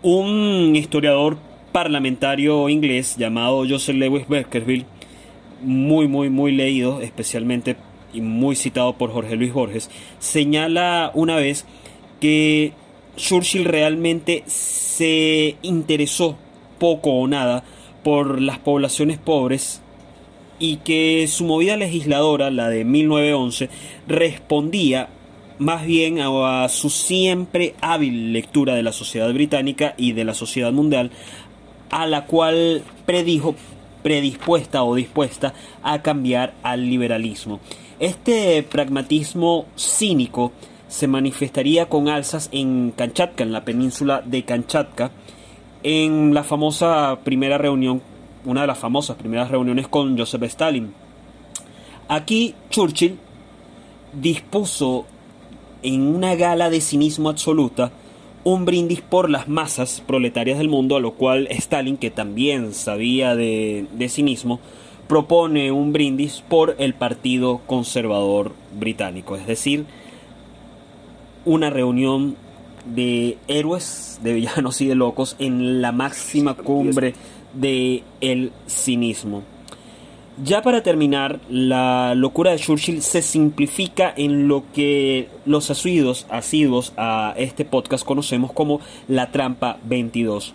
Un 0.00 0.74
historiador 0.74 1.36
parlamentario 1.72 2.70
inglés 2.70 3.16
llamado 3.18 3.66
Joseph 3.68 3.96
Lewis 3.96 4.26
Beckerville, 4.26 4.86
muy 5.60 6.08
muy 6.08 6.30
muy 6.30 6.52
leído, 6.52 7.02
especialmente 7.02 7.76
y 8.14 8.22
muy 8.22 8.56
citado 8.56 8.94
por 8.94 9.12
Jorge 9.12 9.36
Luis 9.36 9.52
Borges, 9.52 9.90
señala 10.20 11.10
una 11.12 11.36
vez 11.36 11.66
que 12.18 12.72
Churchill 13.16 13.66
realmente 13.66 14.42
se 14.46 15.56
interesó 15.60 16.38
poco 16.78 17.10
o 17.10 17.28
nada 17.28 17.62
por 18.02 18.40
las 18.40 18.58
poblaciones 18.58 19.18
pobres 19.18 19.80
y 20.58 20.76
que 20.76 21.26
su 21.26 21.44
movida 21.44 21.76
legisladora, 21.76 22.50
la 22.50 22.68
de 22.68 22.84
1911, 22.84 23.68
respondía 24.06 25.08
más 25.58 25.84
bien 25.86 26.18
a, 26.20 26.68
su 26.68 26.90
siempre 26.90 27.74
hábil 27.80 28.32
lectura 28.32 28.74
de 28.74 28.82
la 28.82 28.92
sociedad 28.92 29.32
británica 29.32 29.94
y 29.96 30.12
de 30.12 30.24
la 30.24 30.34
sociedad 30.34 30.72
mundial, 30.72 31.10
a 31.90 32.06
la 32.06 32.26
cual 32.26 32.82
predijo 33.06 33.54
predispuesta 34.02 34.82
o 34.82 34.94
dispuesta 34.94 35.54
a 35.82 36.02
cambiar 36.02 36.54
al 36.62 36.88
liberalismo. 36.88 37.60
Este 38.00 38.62
pragmatismo 38.64 39.66
cínico 39.76 40.52
se 40.88 41.06
manifestaría 41.06 41.88
con 41.88 42.08
alzas 42.08 42.48
en 42.52 42.90
Kamchatka, 42.90 43.44
en 43.44 43.52
la 43.52 43.64
península 43.64 44.22
de 44.24 44.44
Kamchatka, 44.44 45.12
en 45.82 46.34
la 46.34 46.44
famosa 46.44 47.18
primera 47.24 47.58
reunión, 47.58 48.02
una 48.44 48.62
de 48.62 48.66
las 48.66 48.78
famosas 48.78 49.16
primeras 49.16 49.50
reuniones 49.50 49.88
con 49.88 50.16
Joseph 50.16 50.42
Stalin. 50.44 50.92
Aquí 52.08 52.54
Churchill 52.70 53.18
dispuso 54.12 55.06
en 55.82 56.02
una 56.02 56.34
gala 56.34 56.70
de 56.70 56.80
cinismo 56.80 57.28
absoluta 57.28 57.92
un 58.44 58.64
brindis 58.64 59.00
por 59.00 59.30
las 59.30 59.48
masas 59.48 60.02
proletarias 60.04 60.58
del 60.58 60.68
mundo, 60.68 60.96
a 60.96 61.00
lo 61.00 61.12
cual 61.12 61.46
Stalin, 61.50 61.96
que 61.96 62.10
también 62.10 62.74
sabía 62.74 63.36
de, 63.36 63.86
de 63.92 64.08
cinismo, 64.08 64.60
propone 65.08 65.70
un 65.70 65.92
brindis 65.92 66.42
por 66.48 66.74
el 66.78 66.94
Partido 66.94 67.60
Conservador 67.66 68.52
Británico, 68.78 69.36
es 69.36 69.46
decir, 69.46 69.84
una 71.44 71.70
reunión 71.70 72.36
de 72.84 73.38
héroes, 73.48 74.20
de 74.22 74.32
villanos 74.34 74.80
y 74.80 74.86
de 74.86 74.94
locos 74.94 75.36
en 75.38 75.80
la 75.80 75.92
máxima 75.92 76.54
cumbre 76.54 77.14
de 77.54 78.02
el 78.20 78.52
cinismo. 78.66 79.42
Ya 80.42 80.62
para 80.62 80.82
terminar, 80.82 81.40
la 81.50 82.14
locura 82.14 82.52
de 82.52 82.58
Churchill 82.58 83.02
se 83.02 83.20
simplifica 83.20 84.12
en 84.16 84.48
lo 84.48 84.64
que 84.72 85.28
los 85.44 85.70
asiduos, 85.70 86.26
asiduos 86.30 86.94
a 86.96 87.34
este 87.36 87.66
podcast 87.66 88.04
conocemos 88.04 88.50
como 88.52 88.80
la 89.08 89.30
trampa 89.30 89.78
22. 89.84 90.54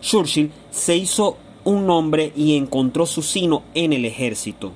Churchill 0.00 0.52
se 0.70 0.96
hizo 0.96 1.38
un 1.64 1.86
nombre 1.86 2.32
y 2.36 2.56
encontró 2.56 3.04
su 3.04 3.22
sino 3.22 3.64
en 3.74 3.92
el 3.92 4.04
ejército. 4.04 4.72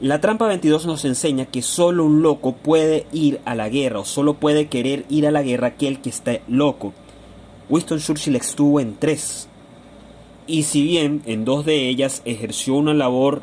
La 0.00 0.20
trampa 0.20 0.46
22 0.46 0.86
nos 0.86 1.04
enseña 1.04 1.46
que 1.46 1.60
solo 1.60 2.04
un 2.04 2.22
loco 2.22 2.52
puede 2.52 3.06
ir 3.12 3.40
a 3.44 3.56
la 3.56 3.68
guerra 3.68 3.98
o 3.98 4.04
solo 4.04 4.34
puede 4.34 4.68
querer 4.68 5.04
ir 5.08 5.26
a 5.26 5.32
la 5.32 5.42
guerra 5.42 5.68
aquel 5.68 6.00
que 6.00 6.10
esté 6.10 6.40
loco. 6.46 6.92
Winston 7.68 7.98
Churchill 7.98 8.36
estuvo 8.36 8.78
en 8.78 8.94
tres. 8.94 9.48
Y 10.46 10.62
si 10.62 10.84
bien 10.84 11.22
en 11.26 11.44
dos 11.44 11.64
de 11.64 11.88
ellas 11.88 12.22
ejerció 12.24 12.76
una 12.76 12.94
labor 12.94 13.42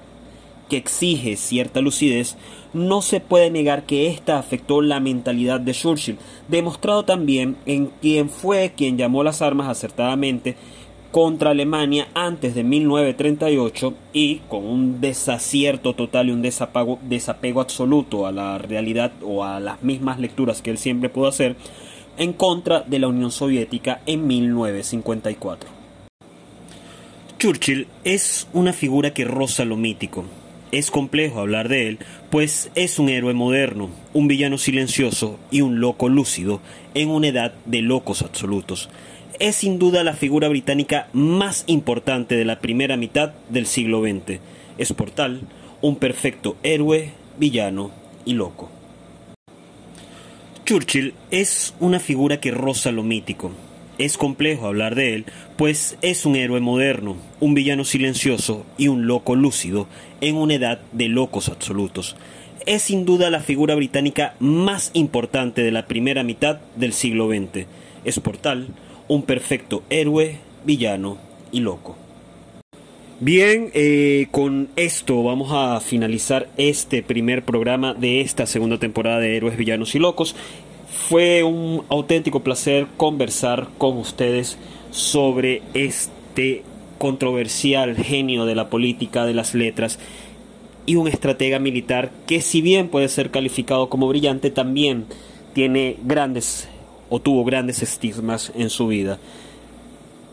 que 0.69 0.77
exige 0.77 1.35
cierta 1.35 1.81
lucidez, 1.81 2.37
no 2.73 3.01
se 3.01 3.19
puede 3.19 3.51
negar 3.51 3.85
que 3.85 4.07
ésta 4.07 4.39
afectó 4.39 4.81
la 4.81 5.01
mentalidad 5.01 5.59
de 5.59 5.73
Churchill, 5.73 6.17
demostrado 6.47 7.03
también 7.03 7.57
en 7.65 7.87
quien 8.01 8.29
fue 8.29 8.71
quien 8.77 8.97
llamó 8.97 9.23
las 9.23 9.41
armas 9.41 9.67
acertadamente 9.67 10.55
contra 11.15 11.51
Alemania 11.51 12.09
antes 12.13 12.55
de 12.55 12.65
1938 12.65 13.93
y 14.11 14.39
con 14.49 14.65
un 14.65 14.99
desacierto 14.99 15.93
total 15.93 16.27
y 16.27 16.33
un 16.33 16.41
desapego, 16.41 17.61
absoluto 17.61 18.27
a 18.27 18.33
la 18.33 18.57
realidad 18.57 19.13
o 19.23 19.45
a 19.45 19.61
las 19.61 19.81
mismas 19.81 20.19
lecturas 20.19 20.61
que 20.61 20.71
él 20.71 20.77
siempre 20.77 21.07
pudo 21.07 21.27
hacer 21.27 21.55
en 22.17 22.33
contra 22.33 22.81
de 22.81 22.99
la 22.99 23.07
Unión 23.07 23.31
Soviética 23.31 24.01
en 24.05 24.27
1954. 24.27 25.69
Churchill 27.39 27.87
es 28.03 28.49
una 28.51 28.73
figura 28.73 29.13
que 29.13 29.23
roza 29.23 29.63
lo 29.63 29.77
mítico. 29.77 30.25
Es 30.73 30.91
complejo 30.91 31.39
hablar 31.39 31.69
de 31.69 31.87
él, 31.87 31.99
pues 32.29 32.71
es 32.75 32.99
un 32.99 33.07
héroe 33.07 33.33
moderno, 33.33 33.89
un 34.13 34.27
villano 34.27 34.57
silencioso 34.57 35.39
y 35.49 35.61
un 35.61 35.79
loco 35.79 36.09
lúcido 36.09 36.59
en 36.93 37.09
una 37.09 37.29
edad 37.29 37.53
de 37.63 37.81
locos 37.81 38.21
absolutos 38.21 38.89
es 39.39 39.57
sin 39.57 39.79
duda 39.79 40.03
la 40.03 40.13
figura 40.13 40.47
británica 40.47 41.07
más 41.13 41.63
importante 41.67 42.35
de 42.35 42.45
la 42.45 42.59
primera 42.59 42.97
mitad 42.97 43.33
del 43.49 43.65
siglo 43.65 44.01
XX. 44.01 44.39
Es 44.77 44.93
por 44.93 45.11
tal 45.11 45.41
un 45.81 45.97
perfecto 45.97 46.57
héroe, 46.63 47.11
villano 47.37 47.91
y 48.25 48.33
loco. 48.33 48.69
Churchill 50.65 51.13
es 51.29 51.75
una 51.79 51.99
figura 51.99 52.39
que 52.39 52.51
roza 52.51 52.91
lo 52.91 53.03
mítico. 53.03 53.51
Es 53.97 54.17
complejo 54.17 54.67
hablar 54.67 54.95
de 54.95 55.13
él, 55.13 55.25
pues 55.57 55.97
es 56.01 56.25
un 56.25 56.35
héroe 56.35 56.59
moderno, 56.59 57.15
un 57.39 57.53
villano 57.53 57.85
silencioso 57.85 58.65
y 58.77 58.87
un 58.87 59.07
loco 59.07 59.35
lúcido 59.35 59.87
en 60.21 60.35
una 60.35 60.55
edad 60.55 60.81
de 60.91 61.07
locos 61.07 61.49
absolutos. 61.49 62.15
Es 62.65 62.81
sin 62.81 63.05
duda 63.05 63.29
la 63.29 63.41
figura 63.41 63.75
británica 63.75 64.35
más 64.39 64.89
importante 64.93 65.61
de 65.61 65.71
la 65.71 65.85
primera 65.85 66.23
mitad 66.23 66.59
del 66.75 66.93
siglo 66.93 67.29
XX. 67.29 67.67
Es 68.03 68.19
por 68.19 68.37
tal 68.37 68.69
un 69.07 69.23
perfecto 69.23 69.83
héroe, 69.89 70.37
villano 70.65 71.17
y 71.51 71.59
loco. 71.59 71.95
Bien, 73.19 73.71
eh, 73.73 74.27
con 74.31 74.67
esto 74.75 75.23
vamos 75.23 75.49
a 75.53 75.79
finalizar 75.79 76.49
este 76.57 77.01
primer 77.01 77.43
programa 77.43 77.93
de 77.93 78.19
esta 78.21 78.45
segunda 78.45 78.77
temporada 78.77 79.19
de 79.19 79.37
Héroes, 79.37 79.57
Villanos 79.57 79.95
y 79.95 79.99
Locos. 79.99 80.35
Fue 81.07 81.43
un 81.43 81.83
auténtico 81.89 82.41
placer 82.41 82.87
conversar 82.97 83.69
con 83.77 83.97
ustedes 83.97 84.57
sobre 84.91 85.61
este 85.73 86.63
controversial 86.97 87.95
genio 87.95 88.45
de 88.45 88.55
la 88.55 88.69
política, 88.69 89.25
de 89.25 89.33
las 89.33 89.53
letras 89.53 89.99
y 90.85 90.95
un 90.95 91.07
estratega 91.07 91.59
militar 91.59 92.11
que 92.27 92.41
si 92.41 92.61
bien 92.61 92.89
puede 92.89 93.07
ser 93.07 93.31
calificado 93.31 93.89
como 93.89 94.07
brillante, 94.07 94.51
también 94.51 95.05
tiene 95.53 95.97
grandes 96.03 96.67
o 97.09 97.19
tuvo 97.19 97.43
grandes 97.43 97.81
estigmas 97.81 98.51
en 98.55 98.69
su 98.69 98.87
vida. 98.87 99.19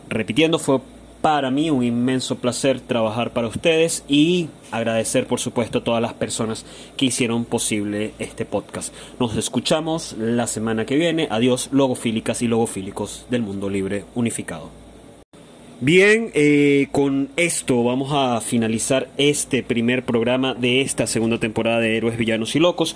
Repitiendo, 0.08 0.58
fue 0.58 0.80
para 1.22 1.50
mí 1.50 1.70
un 1.70 1.84
inmenso 1.84 2.36
placer 2.36 2.80
trabajar 2.80 3.32
para 3.32 3.46
ustedes 3.46 4.04
y 4.08 4.48
agradecer 4.72 5.26
por 5.26 5.38
supuesto 5.38 5.78
a 5.78 5.84
todas 5.84 6.02
las 6.02 6.12
personas 6.14 6.66
que 6.96 7.06
hicieron 7.06 7.44
posible 7.44 8.12
este 8.18 8.44
podcast. 8.44 8.92
Nos 9.20 9.36
escuchamos 9.36 10.16
la 10.18 10.48
semana 10.48 10.84
que 10.84 10.96
viene. 10.96 11.28
Adiós 11.30 11.68
logofílicas 11.72 12.42
y 12.42 12.48
logofílicos 12.48 13.24
del 13.30 13.42
mundo 13.42 13.70
libre 13.70 14.04
unificado. 14.14 14.82
Bien, 15.84 16.30
eh, 16.34 16.86
con 16.92 17.30
esto 17.36 17.82
vamos 17.82 18.12
a 18.12 18.40
finalizar 18.40 19.08
este 19.16 19.64
primer 19.64 20.04
programa 20.04 20.54
de 20.54 20.80
esta 20.80 21.08
segunda 21.08 21.38
temporada 21.38 21.80
de 21.80 21.96
Héroes, 21.96 22.16
Villanos 22.16 22.54
y 22.54 22.60
Locos. 22.60 22.94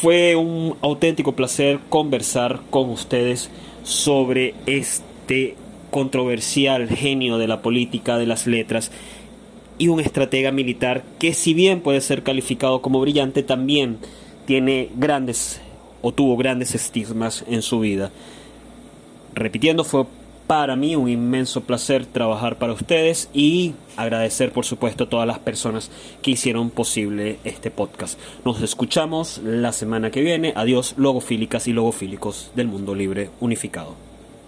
Fue 0.00 0.34
un 0.34 0.76
auténtico 0.82 1.32
placer 1.32 1.78
conversar 1.88 2.60
con 2.70 2.90
ustedes 2.90 3.50
sobre 3.84 4.54
este 4.66 5.56
controversial 5.90 6.88
genio 6.88 7.38
de 7.38 7.46
la 7.46 7.62
política, 7.62 8.18
de 8.18 8.26
las 8.26 8.46
letras, 8.46 8.90
y 9.78 9.88
un 9.88 10.00
estratega 10.00 10.50
militar 10.50 11.04
que 11.18 11.32
si 11.32 11.54
bien 11.54 11.80
puede 11.80 12.00
ser 12.00 12.22
calificado 12.22 12.82
como 12.82 13.00
brillante, 13.00 13.42
también 13.42 13.98
tiene 14.46 14.90
grandes 14.96 15.60
o 16.02 16.12
tuvo 16.12 16.36
grandes 16.36 16.74
estigmas 16.74 17.44
en 17.48 17.62
su 17.62 17.80
vida. 17.80 18.10
Repitiendo, 19.34 19.84
fue 19.84 20.06
para 20.46 20.76
mí 20.76 20.96
un 20.96 21.08
inmenso 21.08 21.62
placer 21.62 22.06
trabajar 22.06 22.56
para 22.58 22.72
ustedes 22.72 23.30
y 23.32 23.74
agradecer 23.96 24.52
por 24.52 24.64
supuesto 24.64 25.04
a 25.04 25.08
todas 25.08 25.26
las 25.26 25.38
personas 25.38 25.90
que 26.22 26.32
hicieron 26.32 26.70
posible 26.70 27.38
este 27.44 27.70
podcast. 27.70 28.18
Nos 28.44 28.60
escuchamos 28.62 29.40
la 29.44 29.72
semana 29.72 30.10
que 30.10 30.22
viene. 30.22 30.52
Adiós 30.56 30.94
logofílicas 30.96 31.66
y 31.68 31.72
logofílicos 31.72 32.50
del 32.54 32.68
mundo 32.68 32.94
libre 32.94 33.30
unificado. 33.40 34.13